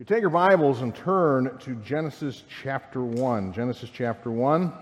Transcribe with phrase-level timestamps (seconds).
[0.00, 3.52] You take your Bibles and turn to Genesis chapter 1.
[3.52, 4.72] Genesis chapter 1.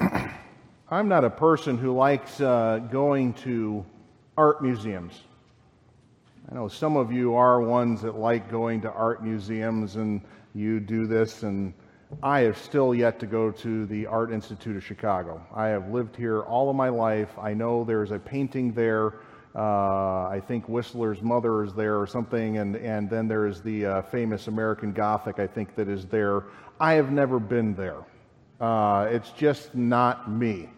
[0.90, 3.86] I'm not a person who likes uh, going to
[4.36, 5.20] art museums.
[6.50, 10.22] I know some of you are ones that like going to art museums and
[10.54, 11.72] you do this, and
[12.22, 15.44] I have still yet to go to the Art Institute of Chicago.
[15.54, 17.30] I have lived here all of my life.
[17.38, 19.14] I know there's a painting there.
[19.54, 24.02] Uh, I think Whistler's mother is there or something, and, and then there's the uh,
[24.02, 26.44] famous American Gothic, I think, that is there.
[26.80, 28.04] I have never been there.
[28.60, 30.68] Uh, it's just not me.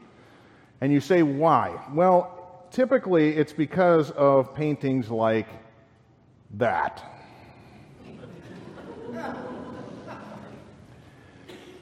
[0.80, 1.78] And you say, why?
[1.92, 5.48] Well, typically it's because of paintings like
[6.54, 7.04] that.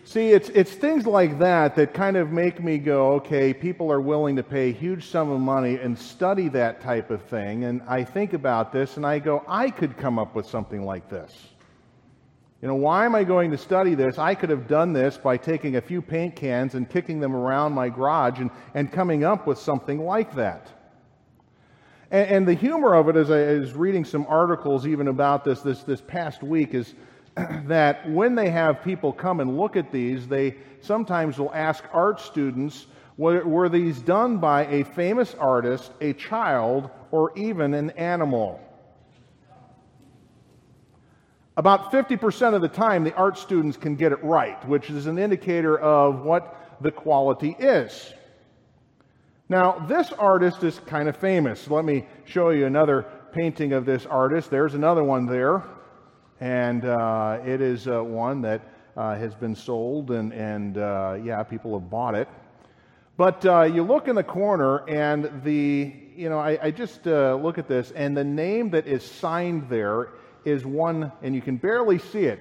[0.08, 4.00] See, it's, it's things like that that kind of make me go, okay, people are
[4.00, 7.64] willing to pay a huge sum of money and study that type of thing.
[7.64, 11.10] And I think about this and I go, I could come up with something like
[11.10, 11.36] this.
[12.62, 14.18] You know, why am I going to study this?
[14.18, 17.74] I could have done this by taking a few paint cans and kicking them around
[17.74, 20.68] my garage and, and coming up with something like that.
[22.10, 25.60] And, and the humor of it, as I was reading some articles even about this
[25.60, 26.94] this, this past week, is
[27.66, 32.20] that when they have people come and look at these, they sometimes will ask art
[32.20, 32.86] students,
[33.16, 38.60] were, these done by a famous artist, a child, or even an animal?
[41.56, 45.18] About 50% of the time, the art students can get it right, which is an
[45.18, 48.12] indicator of what the quality is.
[49.48, 51.68] Now, this artist is kind of famous.
[51.68, 54.50] Let me show you another painting of this artist.
[54.50, 55.64] There's another one there
[56.40, 58.62] and uh, it is uh, one that
[58.96, 62.28] uh, has been sold, and, and uh, yeah, people have bought it.
[63.16, 67.58] But uh, you look in the corner, and the, you know, I, I just look
[67.58, 70.10] at this, and the name that is signed there
[70.44, 72.40] is one, and you can barely see it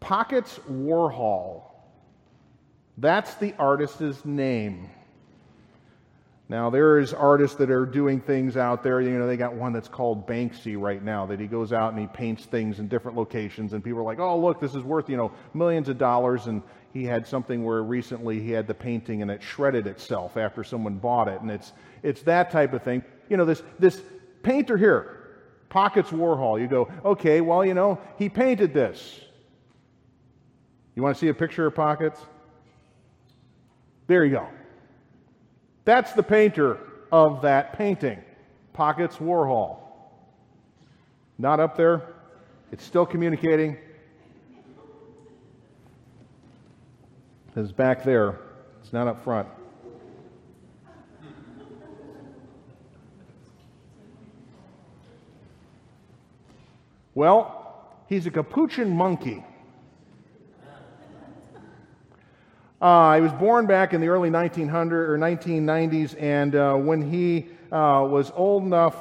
[0.00, 1.62] Pockets Warhol.
[2.98, 4.90] That's the artist's name.
[6.48, 9.00] Now, there's artists that are doing things out there.
[9.00, 12.00] You know, they got one that's called Banksy right now that he goes out and
[12.00, 15.08] he paints things in different locations, and people are like, oh, look, this is worth,
[15.08, 16.46] you know, millions of dollars.
[16.46, 16.62] And
[16.92, 20.96] he had something where recently he had the painting and it shredded itself after someone
[20.96, 21.40] bought it.
[21.40, 21.72] And it's,
[22.02, 23.02] it's that type of thing.
[23.30, 24.02] You know, this, this
[24.42, 25.20] painter here,
[25.70, 29.18] Pockets Warhol, you go, okay, well, you know, he painted this.
[30.94, 32.20] You want to see a picture of Pockets?
[34.06, 34.48] There you go.
[35.84, 36.78] That's the painter
[37.12, 38.22] of that painting,
[38.72, 39.78] Pockets Warhol.
[41.38, 42.14] Not up there.
[42.72, 43.76] It's still communicating.
[47.56, 48.40] It's back there.
[48.82, 49.48] It's not up front.
[57.14, 59.44] Well, he's a capuchin monkey.
[62.80, 67.46] Uh, he was born back in the early 1900 or 1990s, and uh, when he
[67.72, 68.96] uh, was old enough,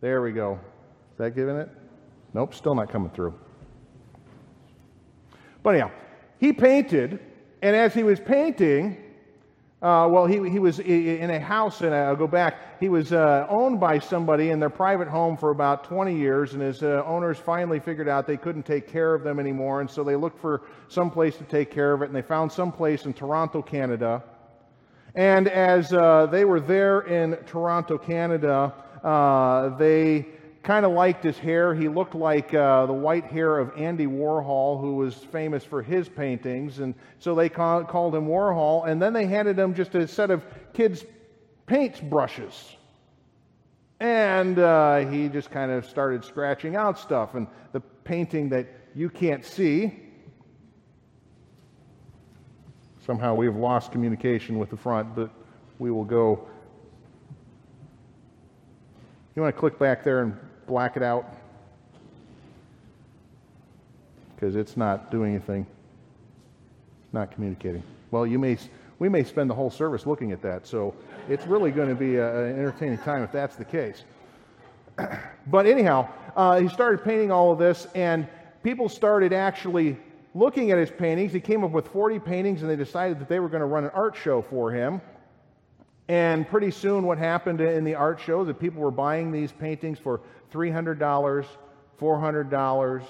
[0.00, 0.58] there we go.
[1.12, 1.68] Is that giving it?
[2.32, 3.34] Nope, still not coming through.
[5.62, 5.90] But anyhow,
[6.38, 7.18] he painted,
[7.60, 8.96] and as he was painting,
[9.82, 12.78] uh, well, he, he was in a house, and I'll go back.
[12.80, 16.60] He was uh, owned by somebody in their private home for about 20 years, and
[16.60, 20.04] his uh, owners finally figured out they couldn't take care of them anymore, and so
[20.04, 23.06] they looked for some place to take care of it, and they found some place
[23.06, 24.22] in Toronto, Canada.
[25.14, 30.26] And as uh, they were there in Toronto, Canada, uh, they
[30.62, 31.74] kind of liked his hair.
[31.74, 36.08] He looked like uh, the white hair of Andy Warhol, who was famous for his
[36.08, 36.80] paintings.
[36.80, 38.86] And so they call, called him Warhol.
[38.86, 40.44] And then they handed him just a set of
[40.74, 41.04] kids'
[41.66, 42.76] paint brushes.
[44.00, 47.34] And uh, he just kind of started scratching out stuff.
[47.34, 49.98] And the painting that you can't see,
[53.06, 55.30] somehow we've lost communication with the front, but
[55.78, 56.46] we will go.
[59.34, 60.36] You want to click back there and
[60.70, 61.26] black it out
[64.36, 65.66] because it's not doing anything,
[67.12, 67.82] not communicating.
[68.12, 68.56] Well, you may,
[69.00, 70.94] we may spend the whole service looking at that, so
[71.28, 74.04] it's really going to be a, an entertaining time if that's the case.
[75.48, 78.28] but anyhow, uh, he started painting all of this, and
[78.62, 79.98] people started actually
[80.36, 81.32] looking at his paintings.
[81.32, 83.82] He came up with 40 paintings, and they decided that they were going to run
[83.82, 85.00] an art show for him.
[86.10, 89.96] And pretty soon, what happened in the art show that people were buying these paintings
[89.96, 90.22] for
[90.52, 90.98] $300,
[92.00, 93.02] $400.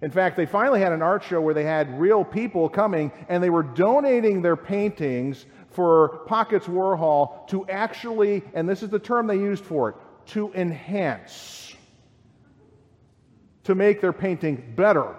[0.00, 3.42] In fact, they finally had an art show where they had real people coming and
[3.42, 9.26] they were donating their paintings for Pockets Warhol to actually, and this is the term
[9.26, 9.96] they used for it,
[10.26, 11.74] to enhance,
[13.64, 15.16] to make their painting better,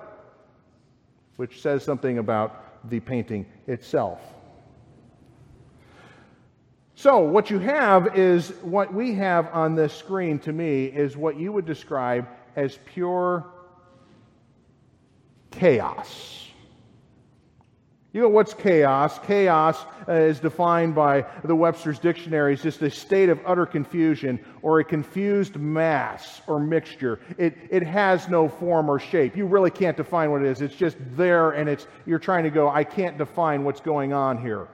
[1.35, 4.21] which says something about the painting itself.
[6.99, 11.37] So, what you have is what we have on this screen to me is what
[11.37, 13.45] you would describe as pure
[15.51, 16.47] chaos.
[18.13, 19.19] You know what's chaos?
[19.19, 19.77] Chaos
[20.07, 24.79] uh, is defined by the Webster's Dictionary as just a state of utter confusion or
[24.79, 27.19] a confused mass or mixture.
[27.37, 29.37] It, it has no form or shape.
[29.37, 30.61] You really can't define what it is.
[30.61, 34.41] It's just there and it's, you're trying to go, I can't define what's going on
[34.41, 34.67] here.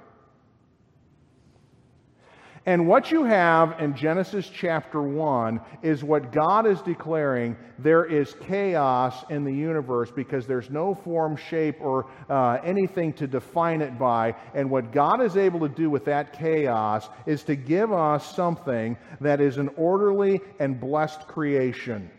[2.66, 8.36] And what you have in Genesis chapter 1 is what God is declaring there is
[8.40, 14.00] chaos in the universe because there's no form, shape, or uh, anything to define it
[14.00, 14.36] by.
[14.54, 18.96] And what God is able to do with that chaos is to give us something
[19.20, 22.10] that is an orderly and blessed creation.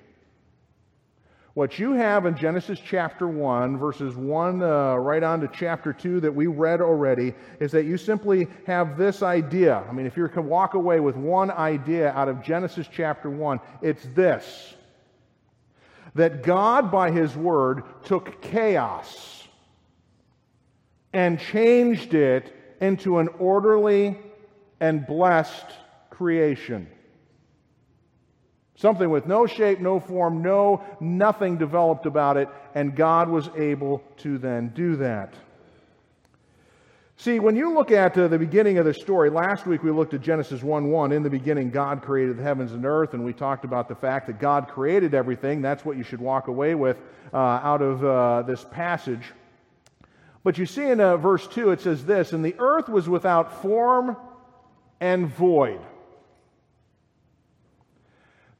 [1.55, 6.19] What you have in Genesis chapter 1, verses 1 uh, right on to chapter 2
[6.21, 9.85] that we read already, is that you simply have this idea.
[9.89, 13.61] I mean, if you can walk away with one idea out of Genesis chapter 1,
[13.83, 14.75] it's this
[16.17, 19.47] that God, by His Word, took chaos
[21.13, 24.17] and changed it into an orderly
[24.81, 25.67] and blessed
[26.11, 26.89] creation.
[28.77, 34.03] Something with no shape, no form, no nothing developed about it, and God was able
[34.19, 35.35] to then do that.
[37.17, 40.15] See, when you look at uh, the beginning of the story, last week we looked
[40.15, 41.13] at Genesis 1 1.
[41.13, 44.27] In the beginning, God created the heavens and earth, and we talked about the fact
[44.27, 45.63] that God created everything.
[45.63, 46.97] That's what you should walk away with
[47.33, 49.33] uh, out of uh, this passage.
[50.43, 53.63] But you see in uh, verse 2, it says this And the earth was without
[53.63, 54.17] form
[55.01, 55.81] and void.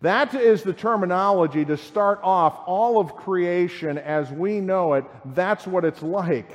[0.05, 5.07] That is the terminology to start off all of creation as we know it.
[5.35, 6.53] That's what it's like.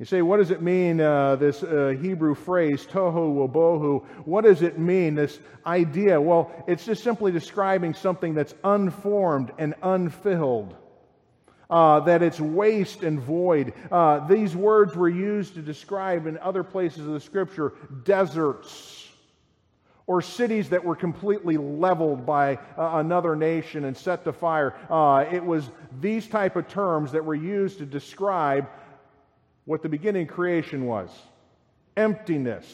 [0.00, 4.04] You say, what does it mean, uh, this uh, Hebrew phrase, tohu wabohu?
[4.24, 6.20] What does it mean, this idea?
[6.20, 10.74] Well, it's just simply describing something that's unformed and unfilled.
[11.70, 13.74] Uh, that it's waste and void.
[13.92, 18.99] Uh, these words were used to describe in other places of the scripture deserts
[20.10, 24.74] or cities that were completely leveled by uh, another nation and set to fire.
[24.90, 25.70] Uh, it was
[26.00, 28.68] these type of terms that were used to describe
[29.66, 31.10] what the beginning creation was
[31.96, 32.66] emptiness,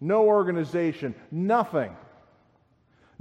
[0.00, 1.94] no organization, nothing.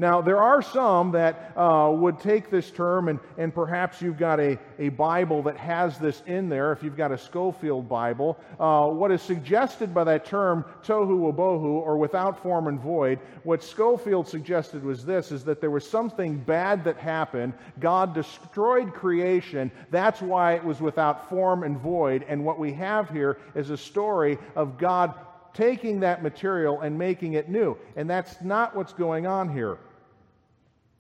[0.01, 4.39] Now, there are some that uh, would take this term, and, and perhaps you've got
[4.39, 8.39] a, a Bible that has this in there, if you've got a Scofield Bible.
[8.59, 13.63] Uh, what is suggested by that term, tohu wabohu, or without form and void, what
[13.63, 17.53] Scofield suggested was this, is that there was something bad that happened.
[17.80, 19.69] God destroyed creation.
[19.92, 22.25] That's why it was without form and void.
[22.27, 25.13] And what we have here is a story of God
[25.53, 27.77] taking that material and making it new.
[27.95, 29.77] And that's not what's going on here.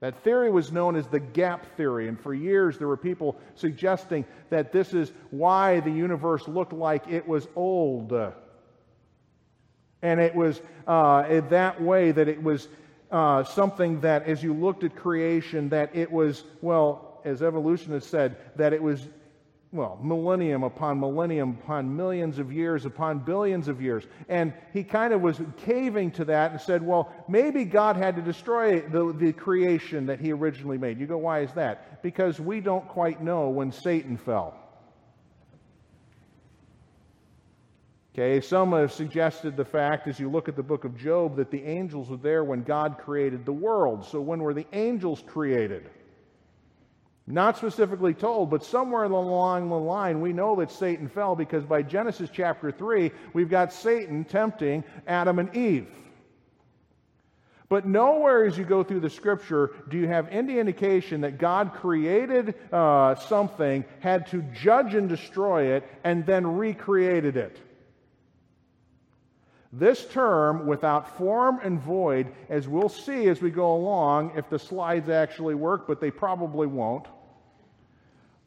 [0.01, 4.25] That theory was known as the gap theory, and for years there were people suggesting
[4.49, 8.11] that this is why the universe looked like it was old.
[10.01, 12.67] And it was uh, that way that it was
[13.11, 18.37] uh, something that, as you looked at creation, that it was, well, as evolutionists said,
[18.55, 19.07] that it was
[19.73, 24.03] well, millennium upon millennium upon millions of years upon billions of years.
[24.27, 28.21] And he kind of was caving to that and said, well, maybe God had to
[28.21, 30.99] destroy the, the creation that he originally made.
[30.99, 32.03] You go, why is that?
[32.03, 34.57] Because we don't quite know when Satan fell.
[38.13, 41.49] Okay, some have suggested the fact, as you look at the book of Job, that
[41.49, 44.03] the angels were there when God created the world.
[44.03, 45.89] So when were the angels created?
[47.31, 51.81] Not specifically told, but somewhere along the line, we know that Satan fell because by
[51.81, 55.87] Genesis chapter 3, we've got Satan tempting Adam and Eve.
[57.69, 61.73] But nowhere as you go through the scripture do you have any indication that God
[61.73, 67.57] created uh, something, had to judge and destroy it, and then recreated it.
[69.71, 74.59] This term, without form and void, as we'll see as we go along, if the
[74.59, 77.07] slides actually work, but they probably won't.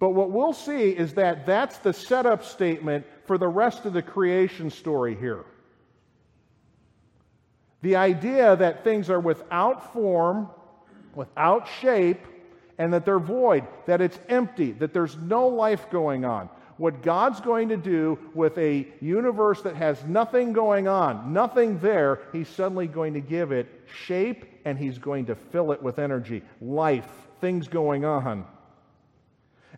[0.05, 4.03] But what we'll see is that that's the setup statement for the rest of the
[4.03, 5.47] creation story here.
[7.81, 10.51] The idea that things are without form,
[11.15, 12.21] without shape,
[12.77, 16.51] and that they're void, that it's empty, that there's no life going on.
[16.77, 22.21] What God's going to do with a universe that has nothing going on, nothing there,
[22.31, 23.69] He's suddenly going to give it
[24.05, 27.09] shape and He's going to fill it with energy, life,
[27.41, 28.45] things going on.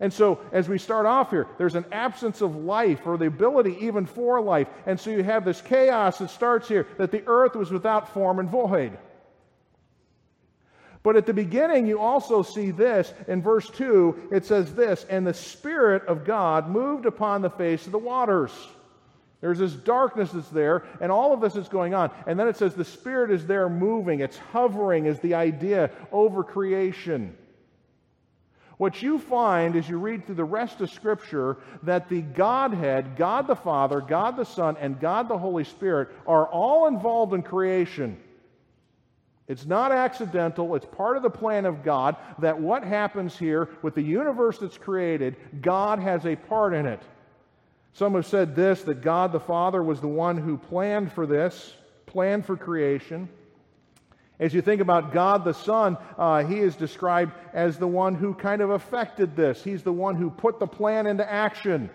[0.01, 3.79] And so, as we start off here, there's an absence of life or the ability
[3.81, 4.69] even for life.
[4.85, 8.39] And so, you have this chaos that starts here that the earth was without form
[8.39, 8.99] and void.
[11.03, 14.31] But at the beginning, you also see this in verse 2.
[14.33, 18.51] It says this, and the Spirit of God moved upon the face of the waters.
[19.41, 22.11] There's this darkness that's there, and all of this is going on.
[22.27, 26.43] And then it says the Spirit is there moving, it's hovering, is the idea over
[26.43, 27.37] creation.
[28.79, 33.47] What you find as you read through the rest of Scripture that the Godhead, God
[33.47, 38.19] the Father, God the Son, and God the Holy Spirit are all involved in creation.
[39.49, 40.75] It's not accidental.
[40.75, 44.77] It's part of the plan of God that what happens here with the universe that's
[44.77, 47.01] created, God has a part in it.
[47.93, 51.75] Some have said this that God the Father was the one who planned for this,
[52.05, 53.29] planned for creation.
[54.39, 58.35] As you think about God the Son, uh, he is described as the one who
[58.35, 59.63] kind of affected this.
[59.65, 61.89] He's the one who put the plan into action.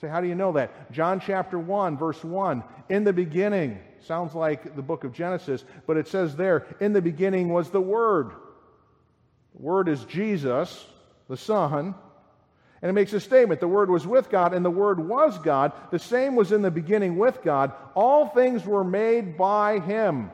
[0.00, 0.90] Say, how do you know that?
[0.92, 2.64] John chapter 1, verse 1.
[2.88, 7.02] In the beginning, sounds like the book of Genesis, but it says there, in the
[7.02, 8.30] beginning was the Word.
[9.54, 10.86] The Word is Jesus,
[11.28, 11.94] the Son.
[12.82, 15.72] And it makes a statement the Word was with God, and the Word was God.
[15.90, 17.72] The same was in the beginning with God.
[17.94, 20.30] All things were made by Him.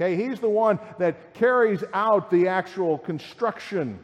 [0.00, 3.98] Okay, He's the one that carries out the actual construction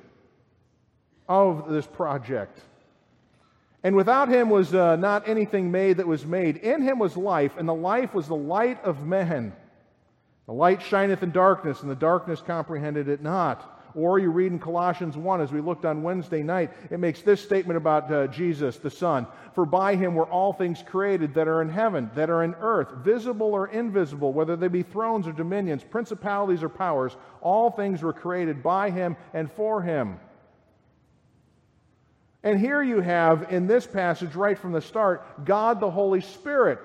[1.29, 2.61] of this project.
[3.85, 6.57] And without him was uh, not anything made that was made.
[6.57, 9.53] In him was life, and the life was the light of men.
[10.47, 13.74] The light shineth in darkness, and the darkness comprehended it not.
[13.95, 17.41] Or you read in Colossians 1, as we looked on Wednesday night, it makes this
[17.41, 19.27] statement about uh, Jesus, the Son.
[19.55, 22.91] For by him were all things created that are in heaven, that are in earth,
[23.05, 27.17] visible or invisible, whether they be thrones or dominions, principalities or powers.
[27.41, 30.19] All things were created by him and for him.
[32.43, 36.85] And here you have in this passage, right from the start, God the Holy Spirit.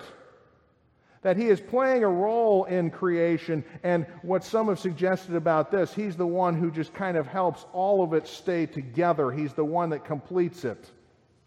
[1.22, 3.62] That he is playing a role in creation.
[3.82, 7.66] And what some have suggested about this, he's the one who just kind of helps
[7.72, 9.30] all of it stay together.
[9.30, 10.90] He's the one that completes it,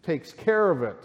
[0.03, 1.03] takes care of it.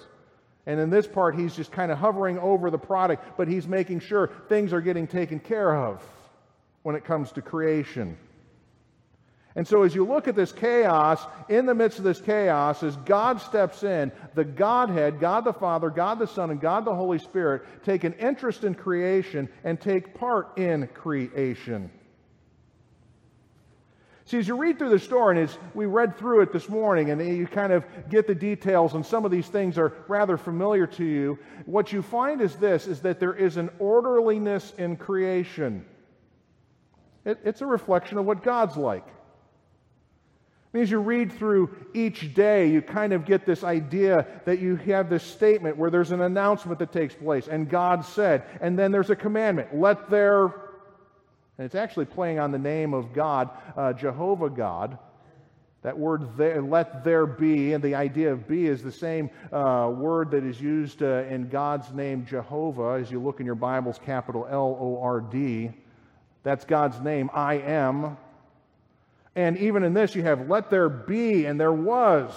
[0.67, 4.01] And in this part, he's just kind of hovering over the product, but he's making
[4.01, 6.03] sure things are getting taken care of
[6.83, 8.19] when it comes to creation.
[9.59, 12.95] And so, as you look at this chaos, in the midst of this chaos, as
[12.99, 17.19] God steps in, the Godhead, God the Father, God the Son, and God the Holy
[17.19, 21.91] Spirit take an interest in creation and take part in creation.
[24.27, 27.11] See, as you read through the story, and as we read through it this morning,
[27.11, 30.87] and you kind of get the details, and some of these things are rather familiar
[30.87, 31.37] to you,
[31.67, 35.85] what you find is this, is that there is an orderliness in creation.
[37.25, 39.18] It, it's a reflection of what God's like.
[40.75, 45.09] As you read through each day, you kind of get this idea that you have
[45.09, 49.11] this statement where there's an announcement that takes place, and God said, and then there's
[49.11, 54.51] a commandment let there, and it's actually playing on the name of God, uh, Jehovah
[54.51, 54.99] God.
[55.83, 59.91] That word there, let there be, and the idea of be is the same uh,
[59.95, 63.99] word that is used uh, in God's name, Jehovah, as you look in your Bibles,
[64.05, 65.71] capital L O R D.
[66.43, 68.17] That's God's name, I am.
[69.39, 72.33] And even in this, you have let there be, and there was.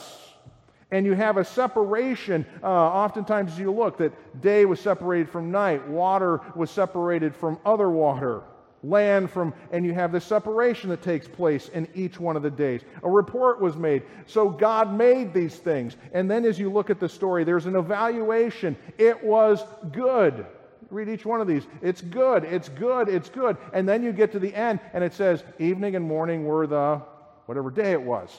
[0.92, 2.46] And you have a separation.
[2.62, 7.58] Uh, oftentimes, as you look that day was separated from night, water was separated from
[7.66, 8.44] other water,
[8.84, 12.52] land from, and you have this separation that takes place in each one of the
[12.52, 12.82] days.
[13.02, 14.04] A report was made.
[14.28, 15.98] So God made these things.
[16.14, 18.78] And then as you look at the story, there's an evaluation.
[19.00, 20.46] It was good.
[20.92, 21.66] Read each one of these.
[21.82, 23.58] It's good, it's good, it's good.
[23.74, 27.02] And then you get to the end and it says, evening and morning were the
[27.46, 28.38] whatever day it was.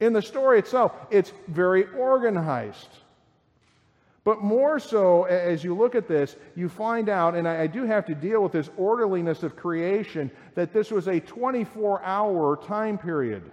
[0.00, 2.88] In the story itself, it's very organized.
[4.24, 8.06] But more so, as you look at this, you find out, and I, do have
[8.06, 13.52] to deal with this orderliness of creation, that this was a 24 hour time period.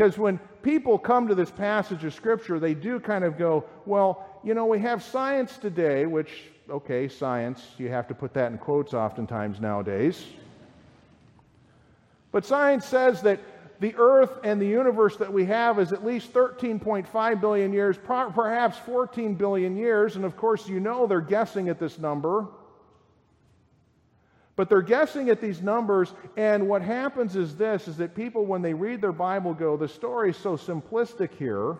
[0.00, 4.26] Because when people come to this passage of Scripture, they do kind of go, well,
[4.42, 8.56] you know, we have science today, which, okay, science, you have to put that in
[8.56, 10.24] quotes oftentimes nowadays.
[12.32, 13.40] But science says that
[13.80, 18.78] the earth and the universe that we have is at least 13.5 billion years, perhaps
[18.78, 20.16] 14 billion years.
[20.16, 22.46] And of course, you know they're guessing at this number.
[24.60, 28.60] But they're guessing at these numbers, and what happens is this is that people, when
[28.60, 31.78] they read their Bible, go, the story is so simplistic here.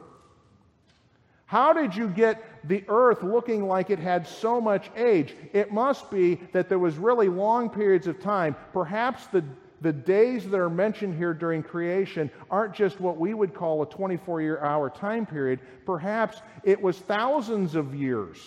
[1.45, 5.37] How did you get the earth looking like it had so much age?
[5.53, 8.57] It must be that there was really long periods of time.
[8.73, 9.45] Perhaps the,
[9.83, 13.87] the days that are mentioned here during creation aren't just what we would call a
[13.91, 15.61] 24 year hour time period.
[15.85, 18.39] Perhaps it was thousands of years.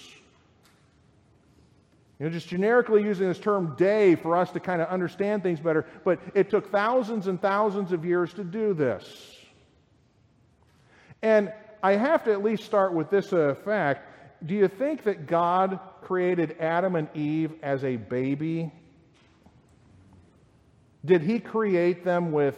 [2.23, 5.59] You know, just generically using this term day for us to kind of understand things
[5.59, 9.35] better, but it took thousands and thousands of years to do this.
[11.21, 11.51] And
[11.83, 14.07] I have to at least start with this uh, fact.
[14.45, 18.71] Do you think that God created Adam and Eve as a baby?
[21.03, 22.55] Did he create them with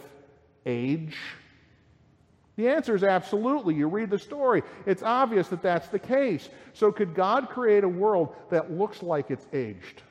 [0.64, 1.16] age?
[2.56, 3.74] The answer is absolutely.
[3.74, 6.48] You read the story, it's obvious that that's the case.
[6.72, 10.02] So, could God create a world that looks like it's aged?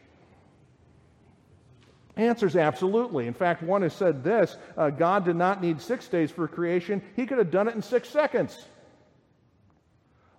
[2.17, 3.27] Answer is absolutely.
[3.27, 7.01] In fact, one has said this uh, God did not need six days for creation,
[7.15, 8.65] He could have done it in six seconds.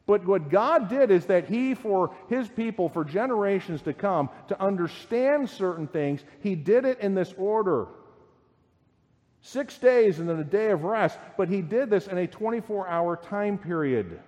[0.06, 4.62] But what God did is that He, for His people, for generations to come, to
[4.62, 7.88] understand certain things, He did it in this order.
[9.46, 12.88] Six days and then a day of rest, but he did this in a 24
[12.88, 14.18] hour time period.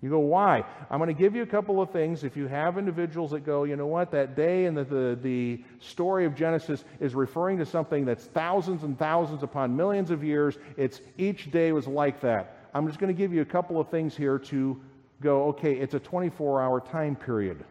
[0.00, 0.64] You go, why?
[0.90, 2.24] I'm going to give you a couple of things.
[2.24, 5.62] If you have individuals that go, you know what, that day and the, the, the,
[5.80, 10.56] story of Genesis is referring to something that's thousands and thousands upon millions of years,
[10.78, 12.56] it's each day was like that.
[12.72, 14.80] I'm just going to give you a couple of things here to
[15.20, 17.62] go, okay, it's a 24 hour time period.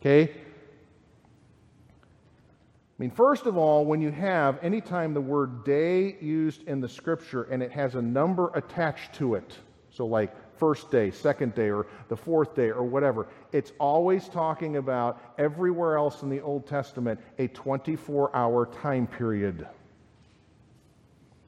[0.00, 0.32] Okay?
[2.98, 6.88] I mean, first of all, when you have anytime the word day used in the
[6.88, 9.56] scripture and it has a number attached to it,
[9.90, 14.78] so like first day, second day, or the fourth day, or whatever, it's always talking
[14.78, 19.68] about everywhere else in the Old Testament a 24 hour time period.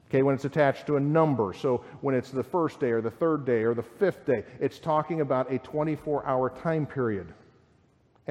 [0.09, 1.53] Okay, when it's attached to a number.
[1.53, 4.79] So when it's the first day, or the third day, or the fifth day, it's
[4.79, 7.33] talking about a 24 hour time period.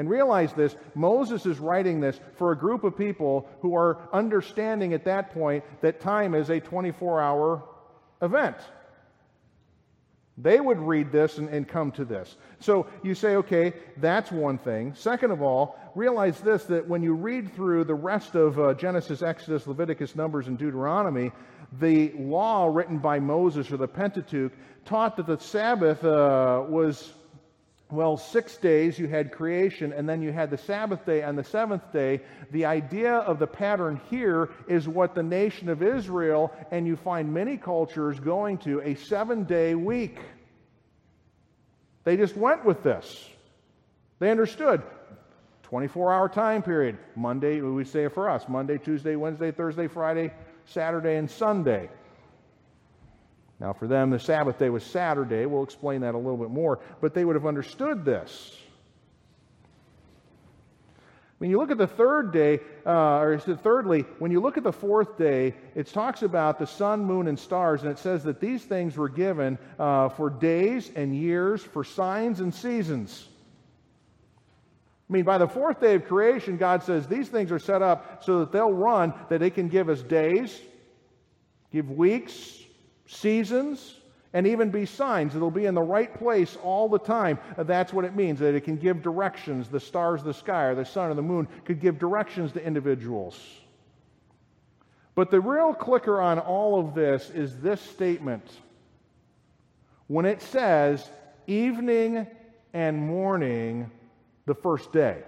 [0.01, 4.95] And realize this Moses is writing this for a group of people who are understanding
[4.95, 7.63] at that point that time is a 24 hour
[8.23, 8.57] event.
[10.39, 12.39] They would read this and, and, come to this.
[12.61, 14.95] So you say, okay, that's one thing.
[14.95, 19.21] Second of all, realize this that when you read through the rest of uh, Genesis,
[19.21, 21.31] Exodus, Leviticus, Numbers, and Deuteronomy,
[21.79, 24.53] the law written by Moses or the Pentateuch
[24.87, 27.13] taught that the Sabbath uh, was
[27.91, 31.45] well, six days you had creation, and then you had the Sabbath day and the
[31.45, 32.21] seventh day.
[32.53, 37.35] The idea of the pattern here is what the nation of Israel, and you find
[37.35, 40.19] many cultures going to a seven day week.
[42.05, 43.29] They just went with this.
[44.21, 44.83] They understood
[45.65, 46.99] 24 hour time period.
[47.17, 50.33] Monday, we say it for us Monday, Tuesday, Wednesday, Thursday, Friday,
[50.67, 51.89] Saturday, and Sunday.
[53.61, 55.45] Now, for them, the Sabbath day was Saturday.
[55.45, 58.57] We'll explain that a little bit more, but they would have understood this.
[61.37, 64.73] When you look at the third day, uh, or thirdly, when you look at the
[64.73, 68.63] fourth day, it talks about the sun, moon, and stars, and it says that these
[68.63, 73.27] things were given uh, for days and years, for signs and seasons.
[75.09, 78.23] I mean, by the fourth day of creation, God says these things are set up
[78.23, 80.61] so that they'll run, that they can give us days,
[81.73, 82.60] give weeks,
[83.11, 83.97] seasons,
[84.33, 85.35] and even be signs.
[85.35, 87.39] It'll be in the right place all the time.
[87.59, 89.69] That's what it means, that it can give directions.
[89.69, 93.39] The stars, the sky, or the sun, or the moon could give directions to individuals.
[95.17, 98.49] But the real clicker on all of this is this statement.
[100.07, 101.11] When it says
[101.47, 102.27] evening
[102.73, 103.91] and morning,
[104.47, 105.23] the first day.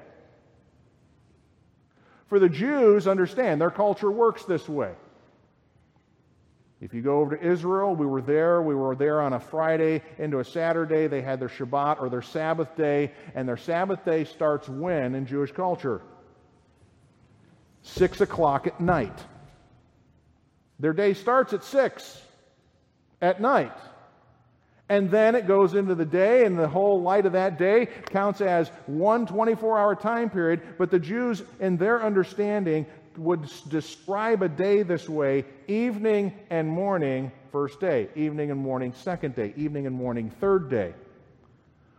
[2.29, 4.93] For the Jews, understand, their culture works this way.
[6.83, 8.61] If you go over to Israel, we were there.
[8.61, 11.07] We were there on a Friday into a Saturday.
[11.07, 15.25] They had their Shabbat or their Sabbath day, and their Sabbath day starts when in
[15.25, 16.03] Jewish culture?
[17.83, 19.17] Six o'clock at night.
[20.81, 22.21] Their day starts at six
[23.21, 23.77] at night.
[24.89, 28.41] And then it goes into the day, and the whole light of that day counts
[28.41, 30.61] as one 24 hour time period.
[30.79, 37.33] But the Jews, in their understanding, would describe a day this way evening and morning,
[37.51, 40.95] first day, evening and morning, second day, evening and morning, third day.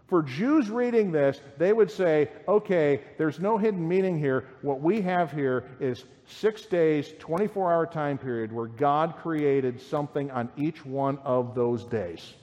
[0.07, 4.45] For Jews reading this, they would say, okay, there's no hidden meaning here.
[4.61, 10.29] What we have here is six days, 24 hour time period where God created something
[10.29, 12.33] on each one of those days.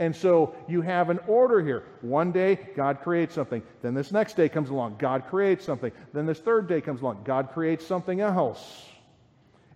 [0.00, 1.84] And so you have an order here.
[2.02, 3.62] One day, God creates something.
[3.82, 5.90] Then this next day comes along, God creates something.
[6.12, 8.84] Then this third day comes along, God creates something else.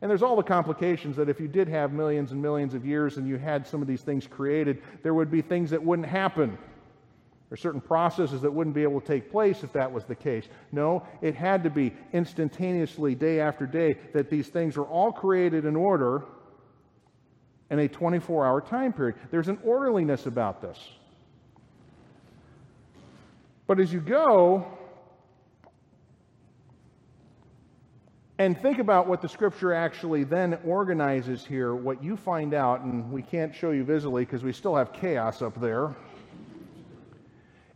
[0.01, 3.17] And there's all the complications that if you did have millions and millions of years
[3.17, 6.59] and you had some of these things created, there would be things that wouldn't happen.
[7.53, 10.49] Are certain processes that wouldn't be able to take place if that was the case.
[10.73, 15.67] No, it had to be instantaneously, day after day, that these things were all created
[15.67, 16.25] in order
[17.73, 19.17] in a 24 hour time period.
[19.31, 20.79] There's an orderliness about this.
[23.67, 24.67] But as you go
[28.39, 33.11] and think about what the scripture actually then organizes here, what you find out, and
[33.11, 35.95] we can't show you visually because we still have chaos up there,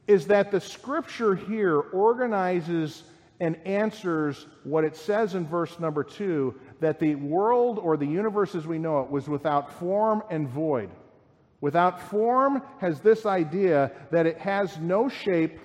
[0.06, 3.04] is that the scripture here organizes
[3.40, 8.54] and answers what it says in verse number two that the world or the universe
[8.54, 10.90] as we know it was without form and void.
[11.60, 15.58] Without form has this idea that it has no shape,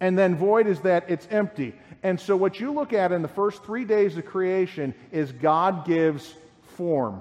[0.00, 1.74] and then void is that it's empty.
[2.02, 5.84] And so, what you look at in the first three days of creation is God
[5.84, 6.34] gives
[6.76, 7.20] form.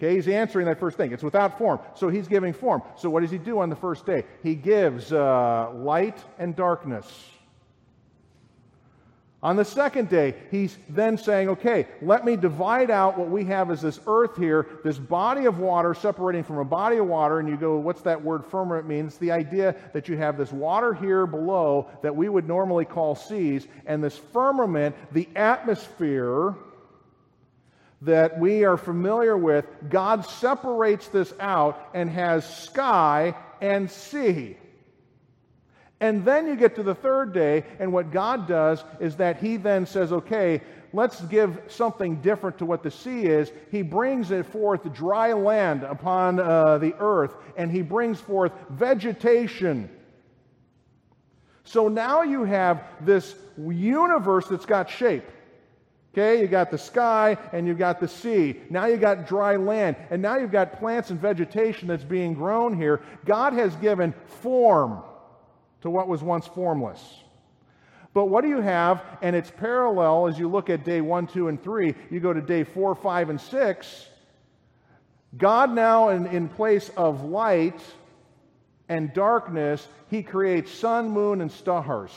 [0.00, 1.12] Okay, he's answering that first thing.
[1.12, 1.78] It's without form.
[1.94, 2.82] So he's giving form.
[2.96, 4.24] So what does he do on the first day?
[4.42, 7.06] He gives uh, light and darkness.
[9.42, 13.70] On the second day, he's then saying, okay, let me divide out what we have
[13.70, 17.40] as this earth here, this body of water separating from a body of water.
[17.40, 19.06] And you go, what's that word firmament mean?
[19.06, 23.14] It's the idea that you have this water here below that we would normally call
[23.14, 26.54] seas, and this firmament, the atmosphere,
[28.02, 34.56] that we are familiar with, God separates this out and has sky and sea.
[36.00, 39.58] And then you get to the third day, and what God does is that He
[39.58, 40.62] then says, okay,
[40.94, 43.52] let's give something different to what the sea is.
[43.70, 49.90] He brings it forth dry land upon uh, the earth, and He brings forth vegetation.
[51.64, 55.28] So now you have this universe that's got shape.
[56.12, 58.60] Okay, you got the sky and you've got the sea.
[58.68, 59.94] Now you've got dry land.
[60.10, 63.00] And now you've got plants and vegetation that's being grown here.
[63.24, 65.04] God has given form
[65.82, 67.00] to what was once formless.
[68.12, 69.02] But what do you have?
[69.22, 71.94] And it's parallel as you look at day one, two, and three.
[72.10, 74.08] You go to day four, five, and six.
[75.36, 77.80] God now, in, in place of light
[78.88, 82.10] and darkness, he creates sun, moon, and stars.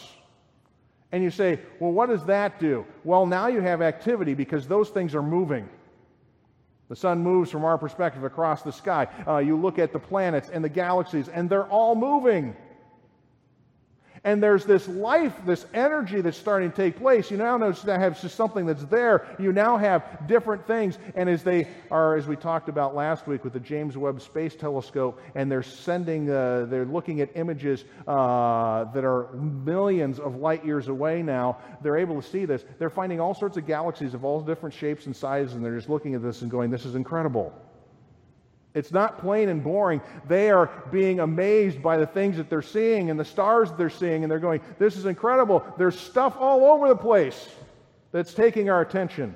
[1.12, 2.88] And you say, well, what does that do?
[3.04, 5.70] Well, now you have activity because those things are moving.
[6.90, 9.08] The sun moves from our perspective across the sky.
[9.28, 12.56] Uh, you look at the planets and the galaxies, and they're all moving.
[14.26, 17.30] And there's this life, this energy that's starting to take place.
[17.30, 19.28] You now notice that have something that's there.
[19.38, 20.98] You now have different things.
[21.16, 24.56] And as they are, as we talked about last week with the James Webb Space
[24.56, 30.66] Telescope, and they're sending, uh, they're looking at images uh, that are millions of light
[30.66, 32.64] years away now, they're able to see this.
[32.80, 35.90] They're finding all sorts of galaxies of all different shapes and sizes, and they're just
[35.90, 37.54] looking at this and going, this is incredible.
[38.74, 40.02] It's not plain and boring.
[40.28, 44.24] They are being amazed by the things that they're seeing and the stars they're seeing,
[44.24, 45.64] and they're going, This is incredible.
[45.78, 47.50] There's stuff all over the place
[48.12, 49.36] that's taking our attention.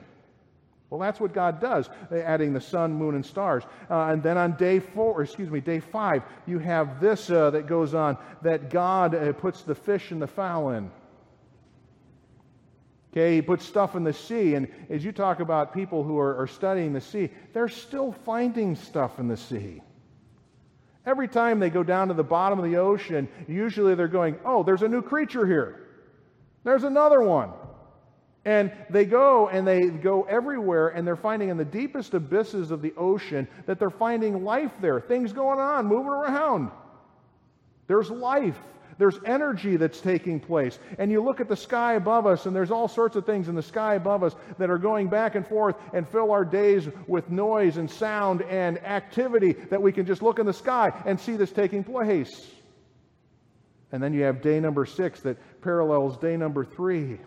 [0.90, 3.64] Well, that's what God does, adding the sun, moon, and stars.
[3.90, 7.68] Uh, and then on day four, excuse me, day five, you have this uh, that
[7.68, 10.90] goes on that God uh, puts the fish and the fowl in.
[13.18, 14.54] Okay, he puts stuff in the sea.
[14.54, 18.76] And as you talk about people who are, are studying the sea, they're still finding
[18.76, 19.82] stuff in the sea.
[21.04, 24.62] Every time they go down to the bottom of the ocean, usually they're going, oh,
[24.62, 25.88] there's a new creature here.
[26.64, 27.54] There's another one.
[28.46, 32.84] And they go and they go everywhere and they're finding in the deepest abysses of
[32.84, 36.70] the ocean that they're finding life there, things going on, moving around.
[37.88, 38.60] There's life.
[38.98, 40.80] There's energy that's taking place.
[40.98, 43.56] And you look at the sky above us, and there's all sorts of things in
[43.56, 47.30] the sky above us that are going back and forth and fill our days with
[47.30, 51.36] noise and sound and activity that we can just look in the sky and see
[51.36, 52.48] this taking place.
[53.92, 57.20] And then you have day number six that parallels day number three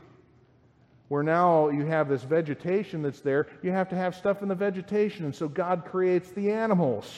[1.10, 4.54] where now you have this vegetation that's there, you have to have stuff in the
[4.54, 5.24] vegetation.
[5.24, 7.12] And so God creates the animals.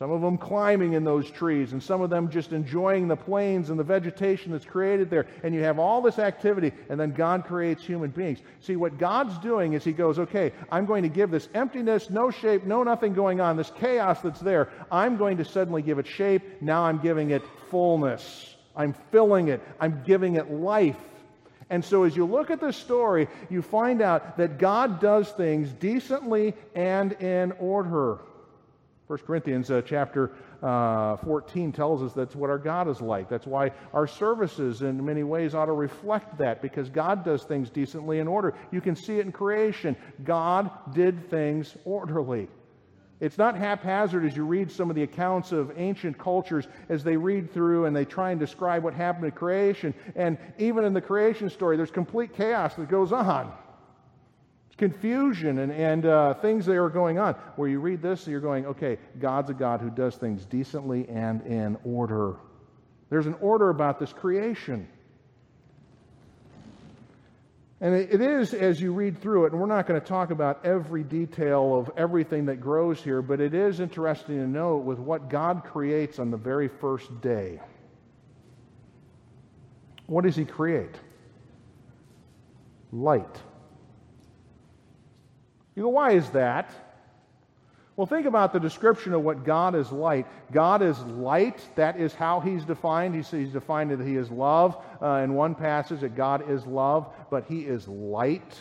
[0.00, 3.68] Some of them climbing in those trees, and some of them just enjoying the plains
[3.68, 5.26] and the vegetation that's created there.
[5.42, 8.38] And you have all this activity, and then God creates human beings.
[8.60, 12.30] See, what God's doing is He goes, okay, I'm going to give this emptiness, no
[12.30, 14.70] shape, no nothing going on, this chaos that's there.
[14.90, 16.62] I'm going to suddenly give it shape.
[16.62, 18.56] Now I'm giving it fullness.
[18.74, 20.96] I'm filling it, I'm giving it life.
[21.68, 25.70] And so, as you look at this story, you find out that God does things
[25.72, 28.20] decently and in order.
[29.10, 30.30] 1 Corinthians uh, chapter
[30.62, 33.28] uh, 14 tells us that's what our God is like.
[33.28, 37.70] That's why our services, in many ways, ought to reflect that because God does things
[37.70, 38.54] decently in order.
[38.70, 39.96] You can see it in creation.
[40.22, 42.46] God did things orderly.
[43.18, 47.16] It's not haphazard as you read some of the accounts of ancient cultures as they
[47.16, 49.92] read through and they try and describe what happened in creation.
[50.14, 53.52] And even in the creation story, there's complete chaos that goes on
[54.80, 57.34] confusion and, and uh, things that are going on.
[57.54, 61.46] Where you read this, you're going, okay, God's a God who does things decently and
[61.46, 62.36] in order.
[63.10, 64.88] There's an order about this creation.
[67.82, 70.66] And it is, as you read through it, and we're not going to talk about
[70.66, 75.30] every detail of everything that grows here, but it is interesting to note with what
[75.30, 77.60] God creates on the very first day.
[80.06, 80.94] What does He create?
[82.92, 83.40] Light.
[85.74, 86.70] You go, why is that?
[87.96, 90.26] Well, think about the description of what God is like.
[90.52, 91.60] God is light.
[91.74, 93.14] That is how He's defined.
[93.14, 94.82] He's, he's defined that He is love.
[95.02, 98.58] Uh, in one passage, that God is love, but He is light.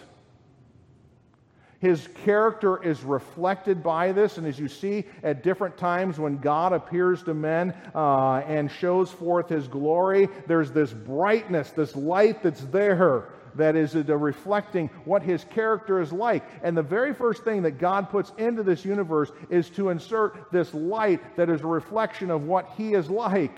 [1.79, 6.73] His character is reflected by this, and as you see at different times when God
[6.73, 12.65] appears to men uh, and shows forth His glory, there's this brightness, this light that's
[12.65, 16.43] there that is reflecting what his character is like.
[16.63, 20.73] And the very first thing that God puts into this universe is to insert this
[20.73, 23.57] light that is a reflection of what he is like.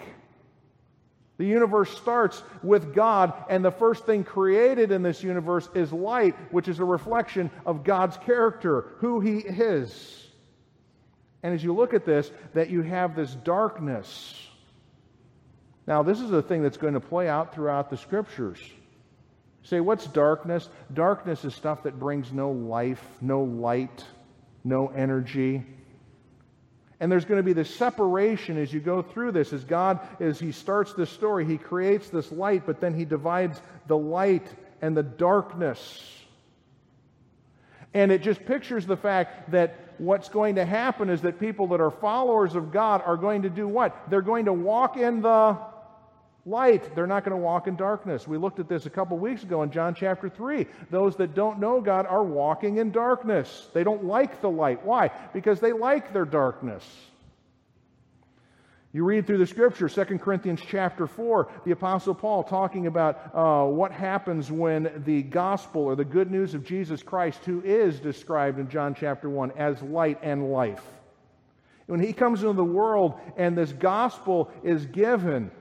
[1.41, 6.35] The universe starts with God, and the first thing created in this universe is light,
[6.51, 10.27] which is a reflection of God's character, who He is.
[11.41, 14.35] And as you look at this, that you have this darkness.
[15.87, 18.59] Now, this is a thing that's going to play out throughout the scriptures.
[19.63, 20.69] Say, what's darkness?
[20.93, 24.05] Darkness is stuff that brings no life, no light,
[24.63, 25.63] no energy.
[26.99, 29.53] And there's going to be this separation as you go through this.
[29.53, 33.59] As God, as He starts this story, He creates this light, but then He divides
[33.87, 34.47] the light
[34.81, 36.17] and the darkness.
[37.93, 41.81] And it just pictures the fact that what's going to happen is that people that
[41.81, 44.09] are followers of God are going to do what?
[44.09, 45.57] They're going to walk in the
[46.45, 46.95] light.
[46.95, 48.27] They're not going to walk in darkness.
[48.27, 50.65] We looked at this a couple weeks ago in John chapter 3.
[50.89, 53.69] Those that don't know God are walking in darkness.
[53.73, 54.85] They don't like the light.
[54.85, 55.11] Why?
[55.33, 56.83] Because they like their darkness.
[58.93, 63.63] You read through the scripture, 2 Corinthians chapter 4, the Apostle Paul talking about uh,
[63.63, 68.59] what happens when the gospel or the good news of Jesus Christ, who is described
[68.59, 70.83] in John chapter 1 as light and life.
[71.87, 75.51] When he comes into the world and this gospel is given,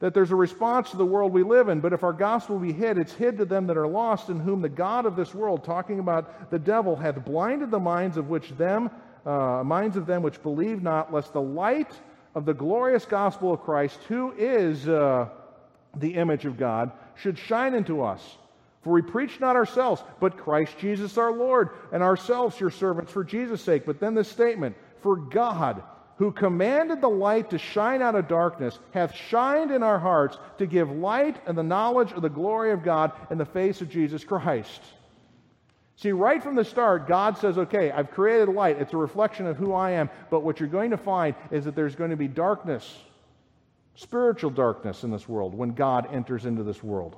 [0.00, 1.80] that there's a response to the world we live in.
[1.80, 4.62] But if our gospel be hid, it's hid to them that are lost, in whom
[4.62, 8.50] the God of this world, talking about the devil, hath blinded the minds of which
[8.56, 8.90] them,
[9.26, 11.92] uh, minds of them which believe not, lest the light
[12.34, 15.28] of the glorious gospel of Christ, who is uh,
[15.96, 18.36] the image of God, should shine into us.
[18.82, 23.22] For we preach not ourselves, but Christ Jesus our Lord, and ourselves your servants for
[23.22, 23.84] Jesus' sake.
[23.84, 25.82] But then this statement, for God
[26.20, 30.66] who commanded the light to shine out of darkness, hath shined in our hearts to
[30.66, 34.22] give light and the knowledge of the glory of God in the face of Jesus
[34.22, 34.82] Christ.
[35.96, 38.78] See, right from the start, God says, okay, I've created light.
[38.78, 40.10] It's a reflection of who I am.
[40.28, 42.98] But what you're going to find is that there's going to be darkness,
[43.94, 47.16] spiritual darkness in this world when God enters into this world.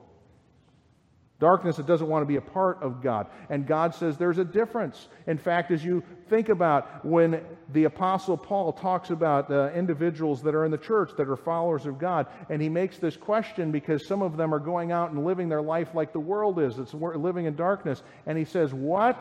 [1.43, 3.27] Darkness that doesn't want to be a part of God.
[3.51, 5.09] And God says there's a difference.
[5.27, 10.55] In fact, as you think about when the Apostle Paul talks about uh, individuals that
[10.55, 14.07] are in the church that are followers of God, and he makes this question because
[14.07, 16.79] some of them are going out and living their life like the world is.
[16.79, 18.05] It's living in darkness.
[18.27, 19.21] And he says, What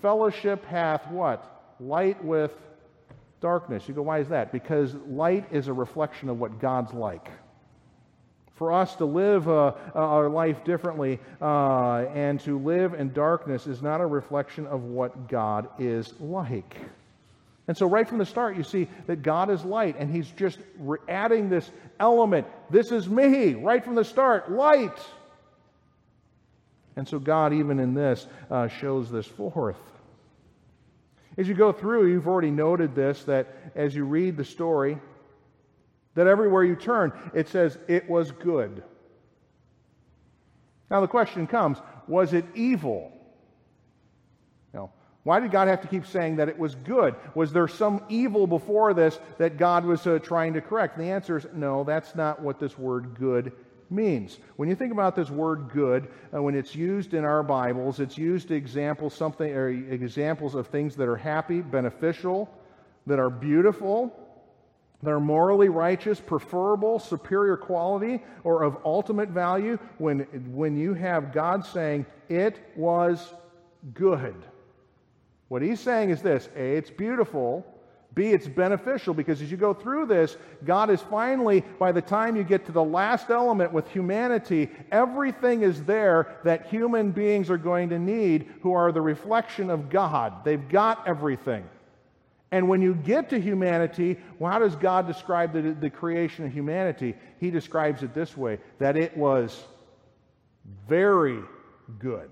[0.00, 1.74] fellowship hath what?
[1.80, 2.52] Light with
[3.40, 3.88] darkness.
[3.88, 4.52] You go, why is that?
[4.52, 7.30] Because light is a reflection of what God's like
[8.60, 13.80] for us to live uh, our life differently uh, and to live in darkness is
[13.80, 16.76] not a reflection of what God is like.
[17.68, 20.58] And so, right from the start, you see that God is light, and He's just
[20.78, 22.46] re- adding this element.
[22.68, 24.98] This is me, right from the start, light.
[26.96, 29.80] And so, God, even in this, uh, shows this forth.
[31.38, 34.98] As you go through, you've already noted this that as you read the story,
[36.20, 38.82] that everywhere you turn, it says it was good.
[40.90, 43.10] Now the question comes was it evil?
[44.74, 44.90] No.
[45.22, 47.14] Why did God have to keep saying that it was good?
[47.34, 50.98] Was there some evil before this that God was uh, trying to correct?
[50.98, 53.52] And the answer is no, that's not what this word good
[53.88, 54.40] means.
[54.56, 58.18] When you think about this word good, uh, when it's used in our Bibles, it's
[58.18, 62.50] used to example something or examples of things that are happy, beneficial,
[63.06, 64.19] that are beautiful,
[65.08, 70.20] are morally righteous, preferable, superior quality, or of ultimate value, when,
[70.52, 73.32] when you have God saying, it was
[73.94, 74.34] good.
[75.48, 77.66] What he's saying is this A, it's beautiful.
[78.12, 82.34] B, it's beneficial because as you go through this, God is finally, by the time
[82.34, 87.56] you get to the last element with humanity, everything is there that human beings are
[87.56, 90.44] going to need who are the reflection of God.
[90.44, 91.64] They've got everything.
[92.52, 96.52] And when you get to humanity, well, how does God describe the, the creation of
[96.52, 97.14] humanity?
[97.38, 99.62] He describes it this way that it was
[100.88, 101.40] very
[101.98, 102.30] good.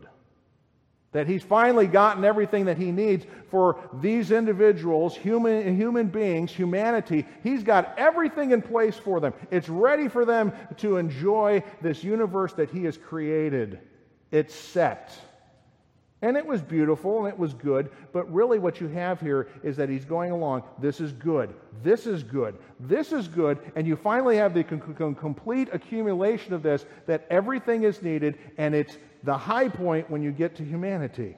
[1.13, 7.25] That he's finally gotten everything that he needs for these individuals, human, human beings, humanity.
[7.43, 9.33] He's got everything in place for them.
[9.51, 13.81] It's ready for them to enjoy this universe that he has created.
[14.31, 15.17] It's set.
[16.21, 19.77] And it was beautiful and it was good, but really what you have here is
[19.77, 21.55] that he's going along, this is good,
[21.85, 26.63] this is good, this is good, and you finally have the com- complete accumulation of
[26.65, 31.37] this that everything is needed, and it's the high point when you get to humanity.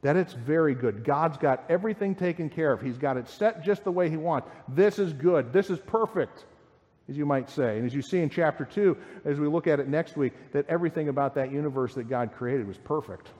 [0.00, 1.04] That it's very good.
[1.04, 2.80] God's got everything taken care of.
[2.80, 4.48] He's got it set just the way He wants.
[4.68, 5.52] This is good.
[5.52, 6.44] This is perfect,
[7.08, 7.76] as you might say.
[7.76, 10.66] And as you see in chapter 2, as we look at it next week, that
[10.68, 13.30] everything about that universe that God created was perfect.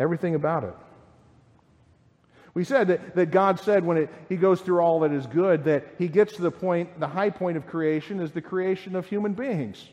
[0.00, 0.74] Everything about it.
[2.54, 5.64] We said that, that God said when it, He goes through all that is good,
[5.64, 9.06] that He gets to the point, the high point of creation is the creation of
[9.06, 9.86] human beings.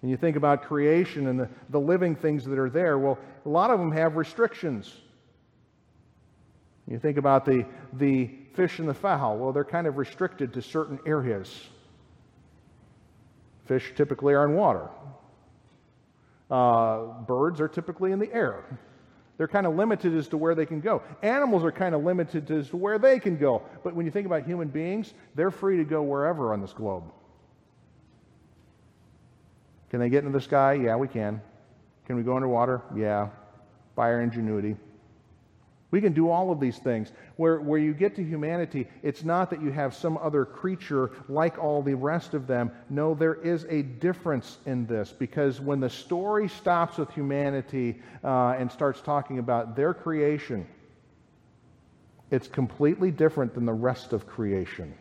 [0.00, 3.48] And you think about creation and the, the living things that are there, well, a
[3.48, 4.92] lot of them have restrictions.
[6.88, 10.62] You think about the, the fish and the fowl, well, they're kind of restricted to
[10.62, 11.68] certain areas.
[13.66, 14.88] Fish typically are in water.
[16.50, 18.64] Uh, birds are typically in the air.
[19.36, 21.02] They're kind of limited as to where they can go.
[21.22, 23.62] Animals are kind of limited as to where they can go.
[23.84, 27.04] But when you think about human beings, they're free to go wherever on this globe.
[29.90, 30.74] Can they get into the sky?
[30.74, 31.40] Yeah, we can.
[32.06, 32.82] Can we go underwater?
[32.96, 33.28] Yeah.
[33.94, 34.76] By our ingenuity.
[35.90, 37.12] We can do all of these things.
[37.36, 41.58] Where, where you get to humanity, it's not that you have some other creature like
[41.58, 42.70] all the rest of them.
[42.90, 48.50] No, there is a difference in this because when the story stops with humanity uh,
[48.58, 50.66] and starts talking about their creation,
[52.30, 54.92] it's completely different than the rest of creation.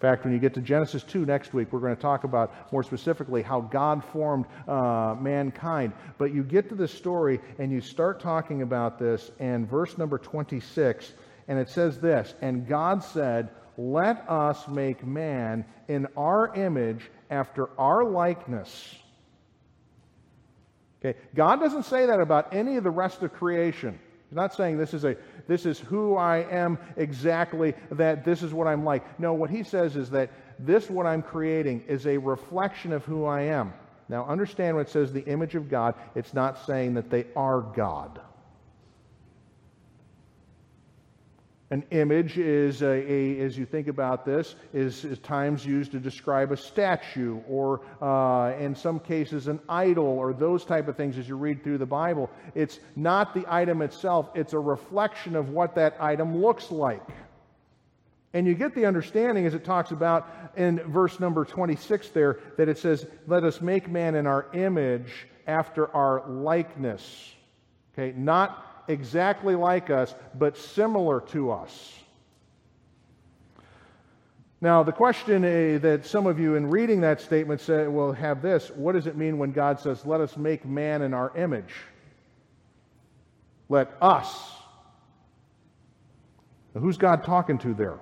[0.00, 2.72] In fact, when you get to Genesis 2 next week, we're going to talk about
[2.72, 5.92] more specifically how God formed uh, mankind.
[6.16, 10.16] But you get to the story and you start talking about this, and verse number
[10.16, 11.12] 26,
[11.48, 17.68] and it says this And God said, Let us make man in our image after
[17.78, 18.94] our likeness.
[21.04, 23.98] Okay, God doesn't say that about any of the rest of creation.
[24.30, 25.16] He's not saying this is a
[25.48, 29.18] this is who I am exactly, that this is what I'm like.
[29.18, 33.24] No, what he says is that this, what I'm creating, is a reflection of who
[33.24, 33.72] I am.
[34.08, 37.60] Now, understand when it says the image of God, it's not saying that they are
[37.60, 38.20] God.
[41.72, 46.00] An image is, a, a, as you think about this, is, is, times used to
[46.00, 51.16] describe a statue or, uh, in some cases, an idol or those type of things
[51.16, 52.28] as you read through the Bible.
[52.56, 57.08] It's not the item itself, it's a reflection of what that item looks like.
[58.32, 62.68] And you get the understanding as it talks about in verse number 26 there that
[62.68, 67.34] it says, Let us make man in our image after our likeness.
[67.92, 71.94] Okay, not exactly like us, but similar to us.
[74.60, 78.42] Now, the question uh, that some of you in reading that statement say, will have
[78.42, 81.72] this what does it mean when God says, Let us make man in our image?
[83.70, 84.50] Let us.
[86.74, 87.98] Now, who's God talking to there?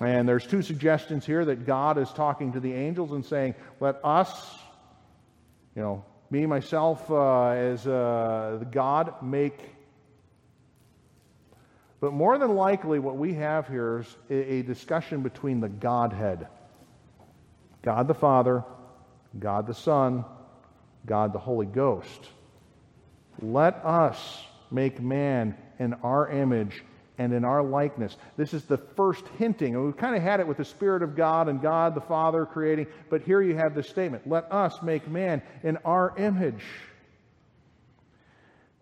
[0.00, 4.00] And there's two suggestions here that God is talking to the angels and saying, Let
[4.02, 4.54] us,
[5.76, 9.70] you know, me, myself, uh, as uh, God, make.
[12.00, 16.48] But more than likely, what we have here is a, a discussion between the Godhead
[17.82, 18.64] God the Father,
[19.38, 20.24] God the Son,
[21.06, 22.28] God the Holy Ghost.
[23.40, 24.42] Let us
[24.72, 26.82] make man in our image
[27.18, 28.16] and in our likeness.
[28.36, 29.82] This is the first hinting.
[29.84, 32.86] We've kind of had it with the Spirit of God and God the Father creating,
[33.08, 36.64] but here you have this statement let us make man in our image.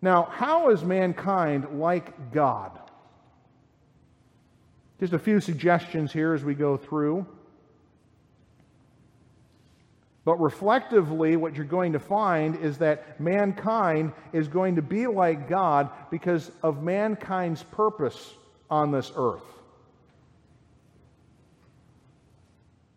[0.01, 2.77] Now, how is mankind like God?
[4.99, 7.25] Just a few suggestions here as we go through.
[10.25, 15.49] But reflectively, what you're going to find is that mankind is going to be like
[15.49, 18.33] God because of mankind's purpose
[18.69, 19.43] on this earth.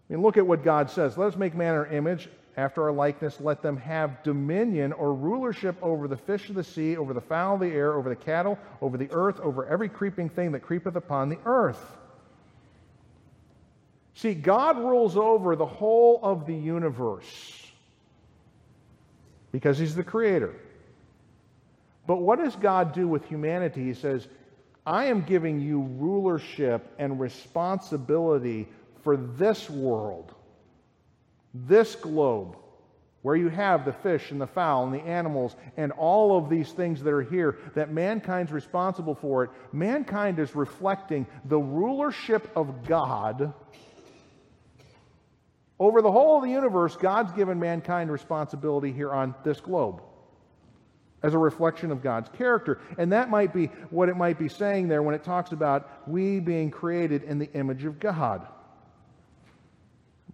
[0.08, 1.18] I mean, look at what God says.
[1.18, 3.40] Let us make man our image, after our likeness.
[3.40, 7.54] Let them have dominion or rulership over the fish of the sea, over the fowl
[7.54, 10.96] of the air, over the cattle, over the earth, over every creeping thing that creepeth
[10.96, 11.96] upon the earth.
[14.16, 17.70] See, God rules over the whole of the universe
[19.52, 20.54] because He's the creator.
[22.06, 23.84] But what does God do with humanity?
[23.84, 24.26] He says,
[24.86, 28.68] I am giving you rulership and responsibility
[29.04, 30.34] for this world,
[31.52, 32.56] this globe,
[33.20, 36.72] where you have the fish and the fowl and the animals and all of these
[36.72, 39.50] things that are here, that mankind's responsible for it.
[39.72, 43.52] Mankind is reflecting the rulership of God
[45.78, 50.00] over the whole of the universe, God's given mankind responsibility here on this globe
[51.22, 52.80] as a reflection of God's character.
[52.98, 56.40] And that might be what it might be saying there when it talks about we
[56.40, 58.46] being created in the image of God.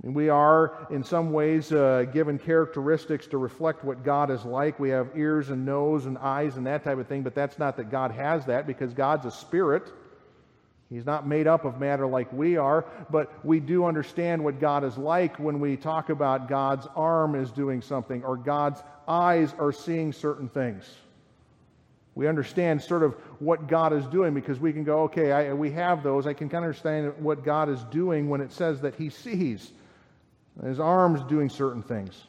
[0.02, 4.80] We are, in some ways, uh, given characteristics to reflect what God is like.
[4.80, 7.76] We have ears and nose and eyes and that type of thing, but that's not
[7.76, 9.92] that God has that because God's a spirit.
[10.92, 14.84] He's not made up of matter like we are, but we do understand what God
[14.84, 19.72] is like when we talk about God's arm is doing something or God's eyes are
[19.72, 20.84] seeing certain things.
[22.14, 25.70] We understand sort of what God is doing because we can go, okay, I, we
[25.70, 26.26] have those.
[26.26, 29.72] I can kind of understand what God is doing when it says that He sees.
[30.62, 32.24] His arm's doing certain things.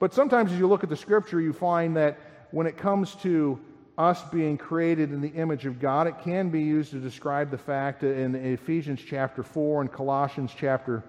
[0.00, 2.18] But sometimes as you look at the scripture, you find that
[2.50, 3.60] when it comes to
[4.00, 7.58] us being created in the image of God, it can be used to describe the
[7.58, 11.04] fact in Ephesians chapter 4 and Colossians chapter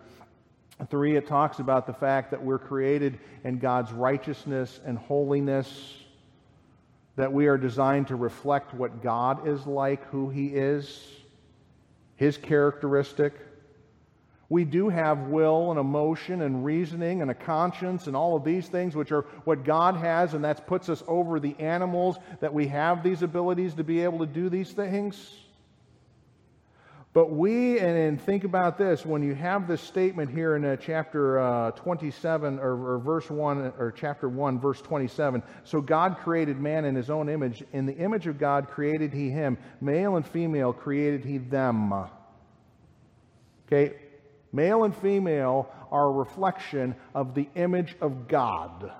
[0.89, 5.95] 3, it talks about the fact that we're created in God's righteousness and holiness,
[7.15, 11.07] that we are designed to reflect what God is like, who He is,
[12.17, 13.35] His characteristic.
[14.51, 18.67] We do have will and emotion and reasoning and a conscience and all of these
[18.67, 22.67] things, which are what God has, and that puts us over the animals, that we
[22.67, 25.33] have these abilities to be able to do these things.
[27.13, 31.39] But we, and, think about this, when you have this statement here in uh, chapter
[31.39, 36.83] uh, 27, or, or, verse 1, or chapter 1, verse 27, so God created man
[36.83, 37.63] in his own image.
[37.71, 39.57] In the image of God created he him.
[39.79, 41.93] Male and female created he them.
[43.67, 43.95] Okay,
[44.53, 48.91] Male and female are a reflection of the image of God.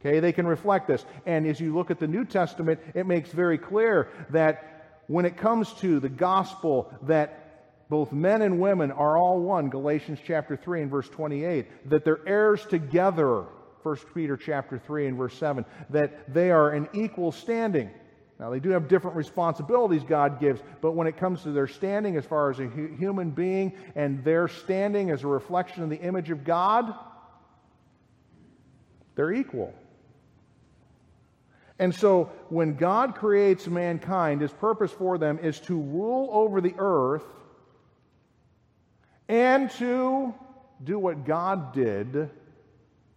[0.00, 1.04] Okay, they can reflect this.
[1.24, 5.36] And as you look at the New Testament, it makes very clear that when it
[5.36, 10.82] comes to the gospel, that both men and women are all one, Galatians chapter 3
[10.82, 13.44] and verse 28, that they're heirs together,
[13.82, 17.90] 1 Peter chapter 3 and verse 7, that they are in equal standing.
[18.38, 22.16] Now, they do have different responsibilities God gives, but when it comes to their standing
[22.16, 25.98] as far as a hu- human being and their standing as a reflection of the
[25.98, 26.94] image of God,
[29.14, 29.72] they're equal.
[31.78, 36.74] And so, when God creates mankind, his purpose for them is to rule over the
[36.78, 37.24] earth
[39.28, 40.34] and to
[40.84, 42.30] do what God did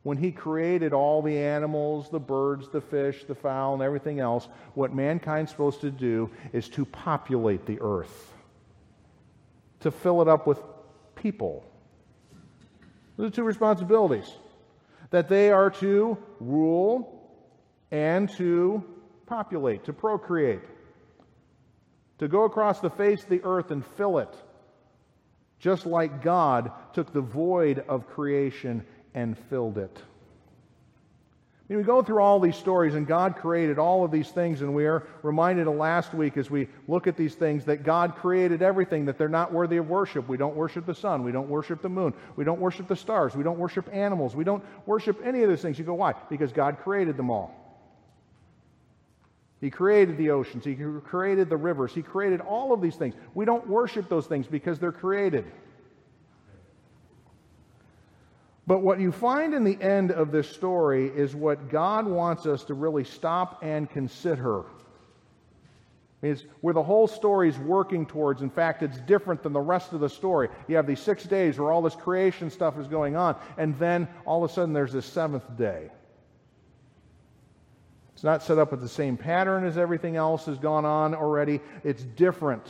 [0.04, 4.48] when he created all the animals, the birds, the fish, the fowl, and everything else,
[4.74, 8.34] what mankind's supposed to do is to populate the earth,
[9.82, 10.60] to fill it up with
[11.16, 11.66] people.
[13.18, 14.32] Those are two responsibilities
[15.10, 17.16] that they are to rule
[17.92, 18.84] and to
[19.26, 20.62] populate, to procreate,
[22.20, 24.34] to go across the face of the earth and fill it,
[25.60, 30.02] just like God took the void of creation and filled it.
[31.70, 34.62] I mean, we go through all these stories, and God created all of these things,
[34.62, 38.16] and we are reminded of last week as we look at these things that God
[38.16, 40.28] created everything, that they're not worthy of worship.
[40.28, 41.24] We don't worship the sun.
[41.24, 42.16] We don't worship the moon.
[42.36, 43.36] We don't worship the stars.
[43.36, 44.36] We don't worship animals.
[44.36, 45.78] We don't worship any of those things.
[45.78, 46.16] You go, why?
[46.28, 47.56] Because God created them all.
[49.62, 50.66] He created the oceans.
[50.66, 51.94] He created the rivers.
[51.94, 53.14] He created all of these things.
[53.36, 55.46] We don't worship those things because they're created.
[58.70, 62.64] But what you find in the end of this story is what God wants us
[62.66, 64.64] to really stop and consider.
[66.22, 68.44] Is where the whole story is working towards.
[68.44, 70.50] In fact, it's different than the rest of the story.
[70.68, 74.08] You have these six days where all this creation stuff is going on, and then
[74.24, 75.90] all of a sudden there's this seventh day.
[78.14, 81.60] It's not set up with the same pattern as everything else has gone on already,
[81.84, 82.68] it's different.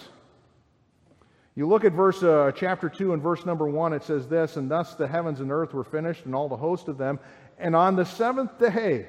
[1.59, 4.71] You look at verse uh, chapter 2 and verse number 1, it says this, and
[4.71, 7.19] thus the heavens and earth were finished and all the host of them.
[7.57, 9.07] And on the seventh day,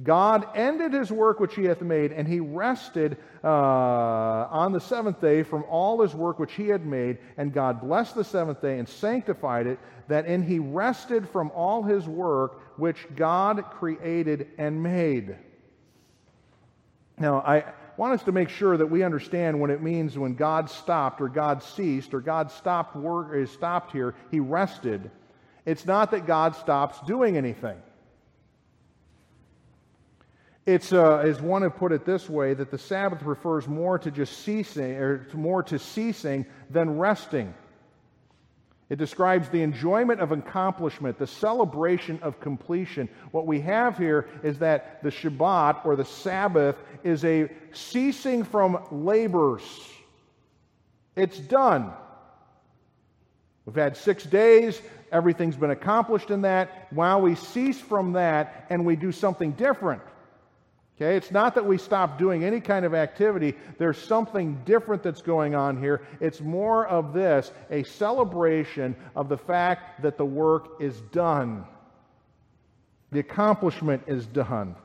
[0.00, 5.20] God ended his work which he hath made, and he rested uh, on the seventh
[5.20, 7.18] day from all his work which he had made.
[7.36, 11.82] And God blessed the seventh day and sanctified it, that in he rested from all
[11.82, 15.34] his work which God created and made.
[17.18, 17.64] Now, I
[17.96, 21.28] want us to make sure that we understand what it means when God stopped or
[21.28, 25.10] God ceased or God stopped work or stopped here, he rested.
[25.64, 27.80] It's not that God stops doing anything.
[30.66, 34.10] It's, uh, as one have put it this way, that the Sabbath refers more to
[34.10, 37.52] just ceasing, or more to ceasing than resting.
[38.90, 43.08] It describes the enjoyment of accomplishment, the celebration of completion.
[43.30, 48.84] What we have here is that the Shabbat or the Sabbath is a ceasing from
[48.90, 49.62] labors.
[51.16, 51.92] It's done.
[53.64, 56.88] We've had six days, everything's been accomplished in that.
[56.90, 60.02] While we cease from that and we do something different.
[60.96, 63.54] Okay, it's not that we stop doing any kind of activity.
[63.78, 66.06] There's something different that's going on here.
[66.20, 71.64] It's more of this a celebration of the fact that the work is done,
[73.10, 74.76] the accomplishment is done.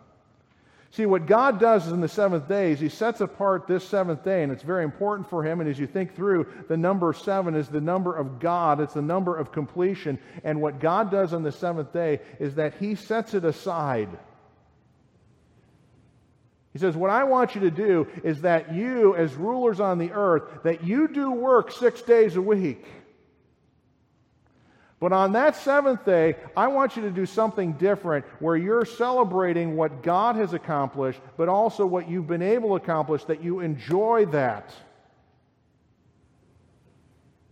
[0.92, 4.42] See, what God does in the seventh day is He sets apart this seventh day,
[4.42, 5.62] and it's very important for Him.
[5.62, 9.02] And as you think through, the number seven is the number of God, it's the
[9.04, 10.18] number of completion.
[10.44, 14.10] And what God does on the seventh day is that He sets it aside.
[16.74, 20.12] He says, What I want you to do is that you, as rulers on the
[20.12, 22.86] earth, that you do work six days a week.
[25.00, 29.78] But on that seventh day, I want you to do something different where you're celebrating
[29.78, 34.26] what God has accomplished, but also what you've been able to accomplish, that you enjoy
[34.28, 34.74] that.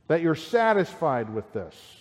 [0.07, 1.96] That you're satisfied with this.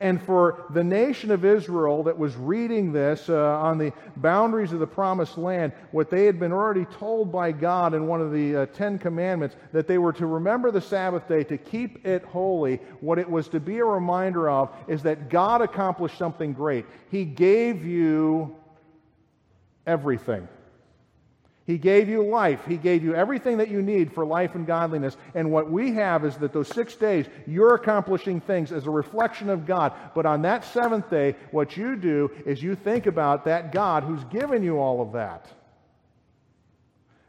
[0.00, 4.78] And for the nation of Israel that was reading this uh, on the boundaries of
[4.78, 8.56] the promised land, what they had been already told by God in one of the
[8.56, 12.76] uh, Ten Commandments, that they were to remember the Sabbath day, to keep it holy,
[13.00, 16.86] what it was to be a reminder of is that God accomplished something great.
[17.10, 18.56] He gave you
[19.84, 20.46] everything.
[21.68, 22.64] He gave you life.
[22.66, 25.18] He gave you everything that you need for life and godliness.
[25.34, 29.50] And what we have is that those six days, you're accomplishing things as a reflection
[29.50, 29.92] of God.
[30.14, 34.24] But on that seventh day, what you do is you think about that God who's
[34.24, 35.46] given you all of that.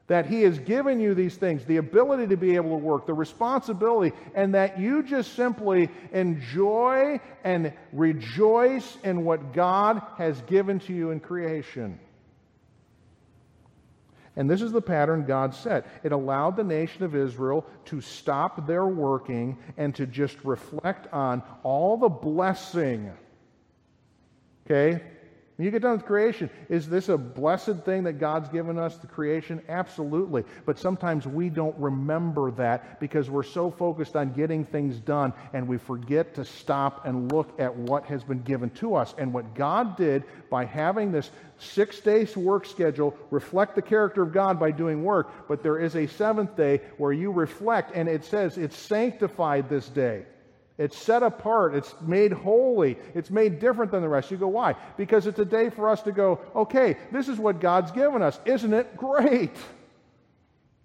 [0.07, 3.13] That He has given you these things, the ability to be able to work, the
[3.13, 10.93] responsibility, and that you just simply enjoy and rejoice in what God has given to
[10.93, 11.99] you in creation.
[14.39, 15.85] And this is the pattern God set.
[16.01, 21.43] It allowed the nation of Israel to stop their working and to just reflect on
[21.61, 23.11] all the blessing.
[24.65, 25.03] Okay?
[25.59, 28.95] When you get done with creation, is this a blessed thing that God's given us,
[28.95, 29.61] the creation?
[29.67, 30.45] Absolutely.
[30.65, 35.67] But sometimes we don't remember that because we're so focused on getting things done and
[35.67, 39.13] we forget to stop and look at what has been given to us.
[39.17, 44.31] And what God did by having this six days work schedule reflect the character of
[44.31, 48.23] God by doing work, but there is a seventh day where you reflect, and it
[48.23, 50.23] says it's sanctified this day.
[50.79, 51.75] It's set apart.
[51.75, 52.97] It's made holy.
[53.13, 54.31] It's made different than the rest.
[54.31, 54.75] You go, why?
[54.95, 58.39] Because it's a day for us to go, okay, this is what God's given us.
[58.45, 59.51] Isn't it great?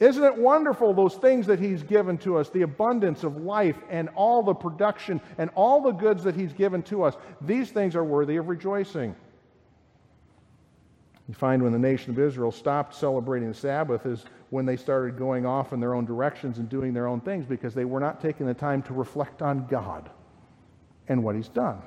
[0.00, 4.08] Isn't it wonderful, those things that He's given to us, the abundance of life and
[4.16, 7.14] all the production and all the goods that He's given to us?
[7.40, 9.14] These things are worthy of rejoicing.
[11.28, 15.16] You find when the nation of Israel stopped celebrating the Sabbath is when they started
[15.16, 18.20] going off in their own directions and doing their own things because they were not
[18.20, 20.08] taking the time to reflect on God
[21.08, 21.80] and what He's done.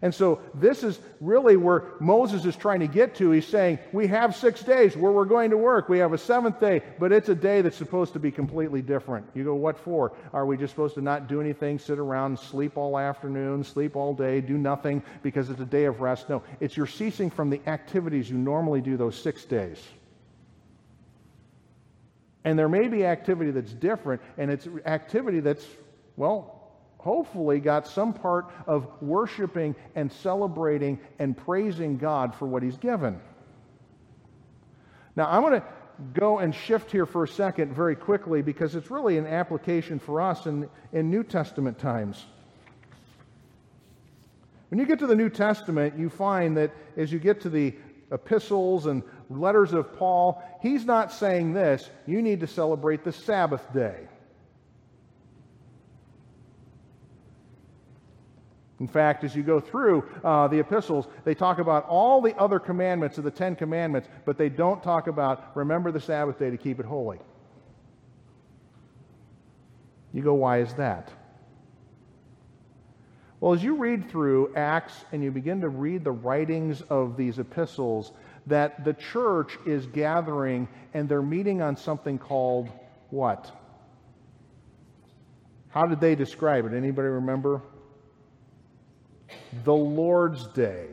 [0.00, 3.30] And so this is really where Moses is trying to get to.
[3.30, 5.88] He's saying, We have six days where we're going to work.
[5.88, 9.26] We have a seventh day, but it's a day that's supposed to be completely different.
[9.34, 10.12] You go, What for?
[10.32, 14.14] Are we just supposed to not do anything, sit around, sleep all afternoon, sleep all
[14.14, 16.30] day, do nothing because it's a day of rest?
[16.30, 19.78] No, it's you're ceasing from the activities you normally do those six days.
[22.44, 25.64] And there may be activity that's different, and it's activity that's,
[26.16, 32.76] well, hopefully got some part of worshiping and celebrating and praising God for what He's
[32.76, 33.20] given.
[35.14, 35.66] Now, I'm going to
[36.14, 40.20] go and shift here for a second very quickly because it's really an application for
[40.20, 42.24] us in, in New Testament times.
[44.68, 47.74] When you get to the New Testament, you find that as you get to the
[48.12, 53.62] epistles and letters of Paul, he's not saying this you need to celebrate the Sabbath
[53.72, 54.08] day.
[58.80, 62.58] In fact, as you go through uh, the epistles, they talk about all the other
[62.58, 66.56] commandments of the Ten Commandments, but they don't talk about remember the Sabbath day to
[66.56, 67.20] keep it holy.
[70.12, 71.12] You go, why is that?
[73.42, 77.40] Well, as you read through Acts and you begin to read the writings of these
[77.40, 78.12] epistles,
[78.46, 82.68] that the church is gathering and they're meeting on something called
[83.10, 83.50] what?
[85.70, 86.72] How did they describe it?
[86.72, 87.62] Anybody remember?
[89.64, 90.86] The Lord's Day.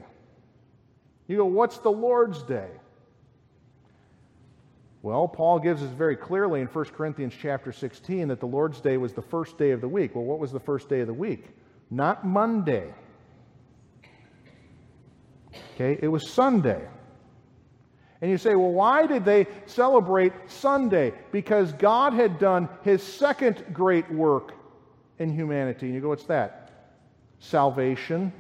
[1.28, 2.72] You go, what's the Lord's Day?
[5.04, 8.98] Well, Paul gives us very clearly in 1 Corinthians chapter 16 that the Lord's Day
[8.98, 10.16] was the first day of the week.
[10.16, 11.46] Well, what was the first day of the week?
[11.90, 12.94] Not Monday.
[15.76, 16.82] Okay, it was Sunday.
[18.22, 21.14] And you say, well, why did they celebrate Sunday?
[21.32, 24.54] Because God had done his second great work
[25.20, 25.86] in humanity.
[25.86, 26.72] And you go, what's that?
[27.40, 28.34] Salvation.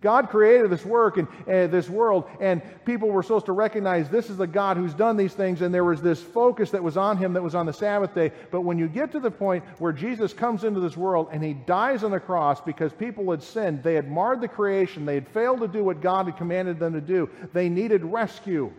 [0.00, 4.30] God created this work and uh, this world, and people were supposed to recognize this
[4.30, 7.18] is the God who's done these things, and there was this focus that was on
[7.18, 8.32] him that was on the Sabbath day.
[8.50, 11.52] But when you get to the point where Jesus comes into this world and he
[11.52, 15.28] dies on the cross because people had sinned, they had marred the creation, they had
[15.28, 18.72] failed to do what God had commanded them to do, they needed rescue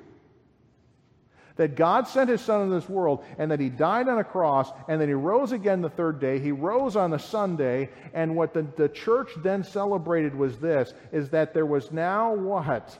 [1.61, 4.71] that God sent his son into this world and that he died on a cross
[4.87, 6.39] and then he rose again the third day.
[6.39, 7.91] He rose on the Sunday.
[8.15, 12.97] And what the, the church then celebrated was this is that there was now what?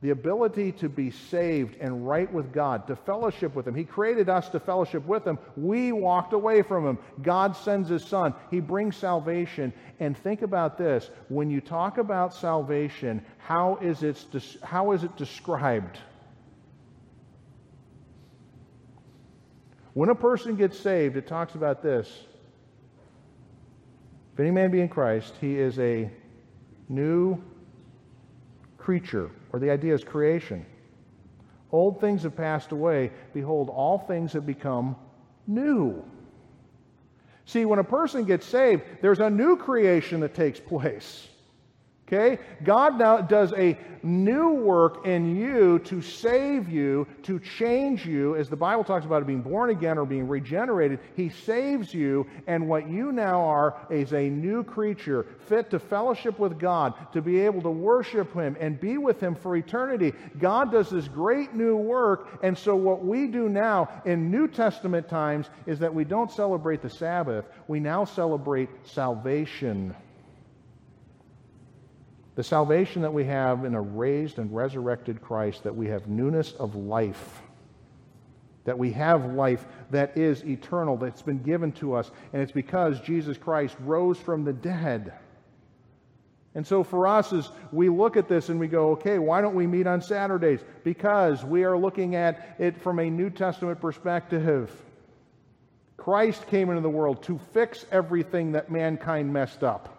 [0.00, 3.76] The ability to be saved and right with God, to fellowship with Him.
[3.76, 5.38] He created us to fellowship with Him.
[5.56, 6.98] We walked away from Him.
[7.22, 8.34] God sends His Son.
[8.50, 9.72] He brings salvation.
[10.00, 14.26] And think about this when you talk about salvation, how is it,
[14.64, 16.00] how is it described?
[19.94, 22.26] When a person gets saved, it talks about this.
[24.32, 26.10] If any man be in Christ, he is a
[26.88, 27.42] new
[28.78, 30.64] creature, or the idea is creation.
[31.70, 33.10] Old things have passed away.
[33.34, 34.96] Behold, all things have become
[35.46, 36.02] new.
[37.44, 41.28] See, when a person gets saved, there's a new creation that takes place.
[42.12, 42.42] Okay?
[42.62, 48.50] God now does a new work in you to save you, to change you, as
[48.50, 50.98] the Bible talks about being born again or being regenerated.
[51.16, 56.38] He saves you, and what you now are is a new creature, fit to fellowship
[56.38, 60.12] with God, to be able to worship Him and be with Him for eternity.
[60.38, 65.08] God does this great new work, and so what we do now in New Testament
[65.08, 69.94] times is that we don't celebrate the Sabbath, we now celebrate salvation.
[72.34, 76.52] The salvation that we have in a raised and resurrected Christ, that we have newness
[76.52, 77.42] of life,
[78.64, 83.00] that we have life that is eternal, that's been given to us, and it's because
[83.00, 85.12] Jesus Christ rose from the dead.
[86.54, 89.54] And so for us, as we look at this and we go, okay, why don't
[89.54, 90.60] we meet on Saturdays?
[90.84, 94.70] Because we are looking at it from a New Testament perspective.
[95.96, 99.91] Christ came into the world to fix everything that mankind messed up.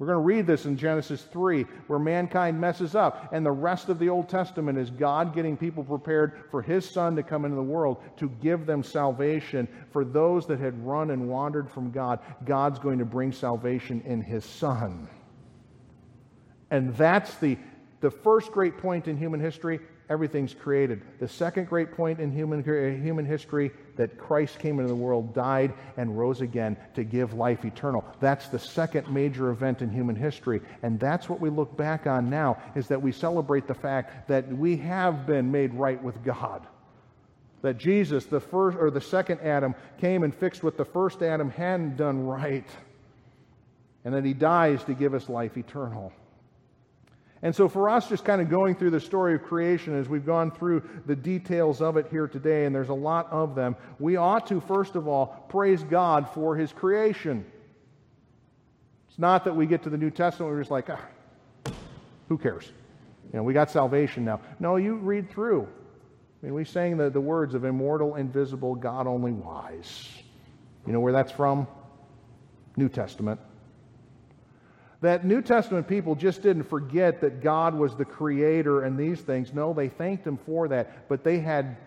[0.00, 3.34] We're going to read this in Genesis 3, where mankind messes up.
[3.34, 7.14] And the rest of the Old Testament is God getting people prepared for his Son
[7.16, 9.68] to come into the world to give them salvation.
[9.92, 14.22] For those that had run and wandered from God, God's going to bring salvation in
[14.22, 15.06] his Son.
[16.70, 17.58] And that's the,
[18.00, 19.80] the first great point in human history
[20.10, 21.00] everything's created.
[21.20, 25.32] The second great point in human, uh, human history that Christ came into the world,
[25.32, 28.04] died, and rose again to give life eternal.
[28.18, 30.60] That's the second major event in human history.
[30.82, 34.48] And that's what we look back on now, is that we celebrate the fact that
[34.48, 36.66] we have been made right with God.
[37.62, 41.50] That Jesus, the first or the second Adam, came and fixed what the first Adam
[41.50, 42.66] hadn't done right.
[44.04, 46.12] And that he dies to give us life eternal.
[47.42, 50.26] And so, for us, just kind of going through the story of creation as we've
[50.26, 54.16] gone through the details of it here today, and there's a lot of them, we
[54.16, 57.46] ought to, first of all, praise God for His creation.
[59.08, 61.72] It's not that we get to the New Testament, we're just like, ah,
[62.28, 62.70] who cares?
[63.32, 64.40] You know, we got salvation now.
[64.58, 65.62] No, you read through.
[65.62, 70.08] I mean, we sang the, the words of immortal, invisible, God only wise.
[70.86, 71.66] You know where that's from?
[72.76, 73.40] New Testament
[75.00, 79.52] that New Testament people just didn't forget that God was the creator and these things.
[79.54, 81.78] No, they thanked Him for that, but they had,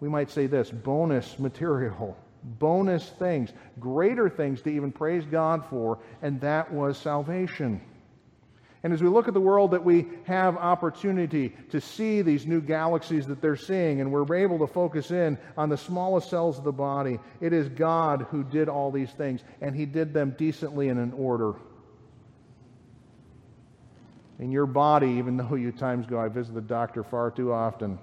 [0.00, 5.98] we might say this, bonus material, bonus things, greater things to even praise God for,
[6.22, 7.80] and that was salvation.
[8.82, 12.62] And as we look at the world, that we have opportunity to see these new
[12.62, 16.64] galaxies that they're seeing, and we're able to focus in on the smallest cells of
[16.64, 17.20] the body.
[17.42, 21.12] It is God who did all these things, and He did them decently and in
[21.12, 21.54] order.
[24.40, 27.98] In your body, even though you times go, I visit the doctor far too often.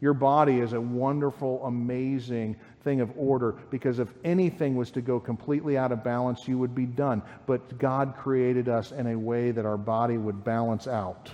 [0.00, 5.20] Your body is a wonderful, amazing thing of order because if anything was to go
[5.20, 7.22] completely out of balance, you would be done.
[7.46, 11.30] But God created us in a way that our body would balance out.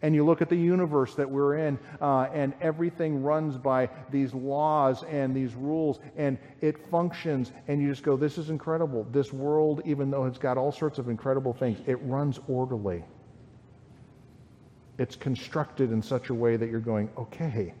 [0.00, 4.32] And you look at the universe that we're in, uh, and everything runs by these
[4.32, 9.06] laws and these rules, and it functions, and you just go, This is incredible.
[9.10, 13.04] This world, even though it's got all sorts of incredible things, it runs orderly.
[14.98, 17.74] It's constructed in such a way that you're going, Okay,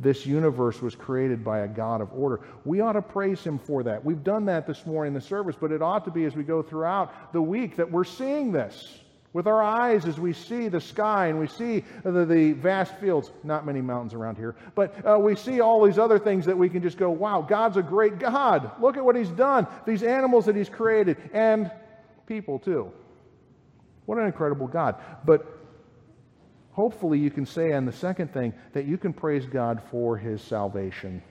[0.00, 2.40] this universe was created by a God of order.
[2.66, 4.04] We ought to praise Him for that.
[4.04, 6.42] We've done that this morning in the service, but it ought to be as we
[6.42, 9.00] go throughout the week that we're seeing this
[9.34, 13.30] with our eyes as we see the sky and we see the, the vast fields.
[13.42, 16.70] Not many mountains around here, but uh, we see all these other things that we
[16.70, 18.70] can just go, wow, God's a great God.
[18.80, 19.66] Look at what He's done.
[19.86, 21.70] These animals that He's created, and
[22.26, 22.90] people too.
[24.06, 24.96] What an incredible God.
[25.24, 25.46] But
[26.70, 30.42] hopefully you can say on the second thing that you can praise God for his
[30.42, 31.22] salvation.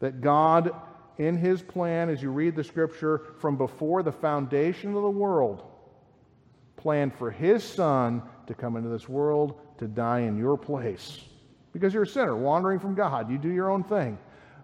[0.00, 0.74] That God,
[1.18, 5.69] in his plan, as you read the scripture, from before the foundation of the world,
[6.80, 11.20] planned for his son to come into this world to die in your place.
[11.72, 13.30] Because you're a sinner, wandering from God.
[13.30, 14.18] You do your own thing.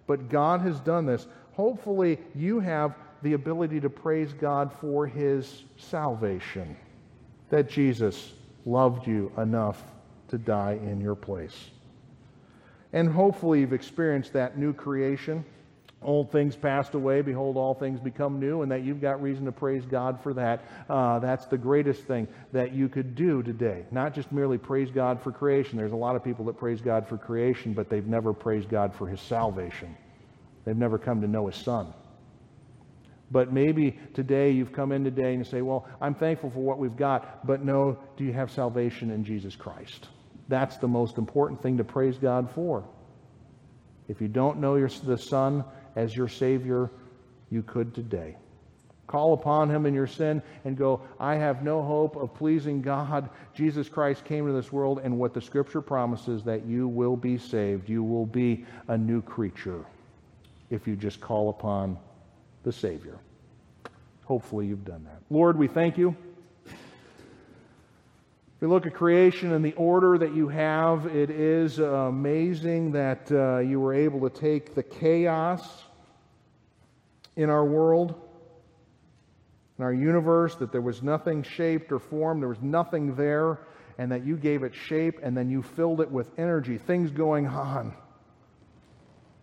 [0.06, 1.26] But God has done this.
[1.52, 6.76] Hopefully, you have the ability to praise God for his salvation.
[7.50, 8.32] That Jesus
[8.64, 9.82] loved you enough
[10.28, 11.70] to die in your place.
[12.92, 15.44] And hopefully, you've experienced that new creation.
[16.06, 19.50] Old things passed away, behold, all things become new, and that you've got reason to
[19.52, 20.62] praise God for that.
[20.88, 23.84] Uh, that's the greatest thing that you could do today.
[23.90, 25.76] Not just merely praise God for creation.
[25.76, 28.94] There's a lot of people that praise God for creation, but they've never praised God
[28.94, 29.96] for his salvation.
[30.64, 31.92] They've never come to know his son.
[33.32, 36.78] But maybe today you've come in today and you say, Well, I'm thankful for what
[36.78, 40.06] we've got, but no, do you have salvation in Jesus Christ?
[40.46, 42.84] That's the most important thing to praise God for.
[44.08, 45.64] If you don't know your, the Son
[45.96, 46.90] as your Savior,
[47.50, 48.36] you could today.
[49.06, 53.30] Call upon Him in your sin and go, I have no hope of pleasing God.
[53.54, 57.38] Jesus Christ came to this world, and what the Scripture promises that you will be
[57.38, 57.88] saved.
[57.88, 59.84] You will be a new creature
[60.70, 61.96] if you just call upon
[62.64, 63.18] the Savior.
[64.24, 65.20] Hopefully, you've done that.
[65.30, 66.16] Lord, we thank you.
[66.66, 73.30] If we look at creation and the order that you have, it is amazing that
[73.30, 75.84] uh, you were able to take the chaos
[77.36, 78.14] in our world,
[79.78, 83.58] in our universe, that there was nothing shaped or formed, there was nothing there,
[83.98, 87.46] and that you gave it shape and then you filled it with energy, things going
[87.46, 87.94] on.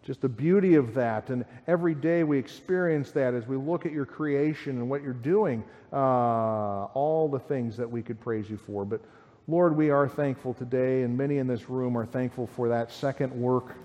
[0.04, 1.30] Just the beauty of that.
[1.30, 5.14] And every day we experience that as we look at your creation and what you're
[5.14, 5.64] doing,
[5.94, 8.84] uh, all the things that we could praise you for.
[8.84, 9.00] But
[9.48, 13.34] Lord, we are thankful today, and many in this room are thankful for that second
[13.34, 13.76] work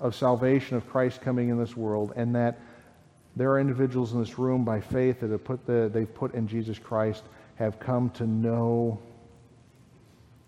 [0.00, 2.60] of salvation of Christ coming in this world, and that
[3.36, 6.46] there are individuals in this room by faith that have put the, they've put in
[6.46, 7.24] Jesus Christ,
[7.56, 8.98] have come to know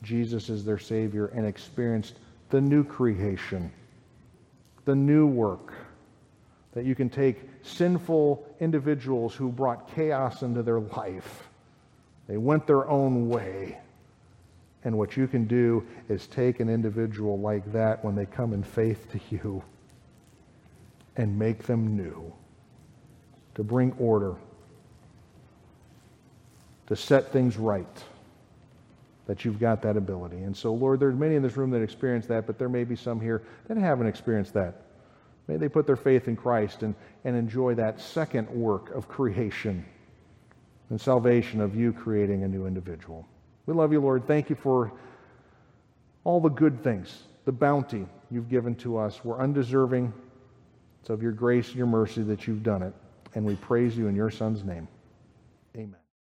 [0.02, 2.14] Jesus as their Savior and experienced
[2.50, 3.72] the new creation
[4.84, 5.72] the new work.
[6.72, 11.44] That you can take sinful individuals who brought chaos into their life,
[12.26, 13.78] they went their own way.
[14.86, 18.62] And what you can do is take an individual like that when they come in
[18.62, 19.62] faith to you
[21.16, 22.30] and make them new,
[23.54, 24.34] to bring order,
[26.86, 28.04] to set things right
[29.26, 30.36] that you've got that ability.
[30.38, 32.96] And so, Lord, there's many in this room that experience that, but there may be
[32.96, 34.82] some here that haven't experienced that.
[35.46, 36.94] May they put their faith in Christ and,
[37.24, 39.84] and enjoy that second work of creation
[40.90, 43.26] and salvation of you creating a new individual.
[43.66, 44.26] We love you, Lord.
[44.26, 44.92] Thank you for
[46.24, 49.24] all the good things, the bounty you've given to us.
[49.24, 50.12] We're undeserving.
[51.00, 52.94] It's of your grace and your mercy that you've done it.
[53.34, 54.88] And we praise you in your Son's name.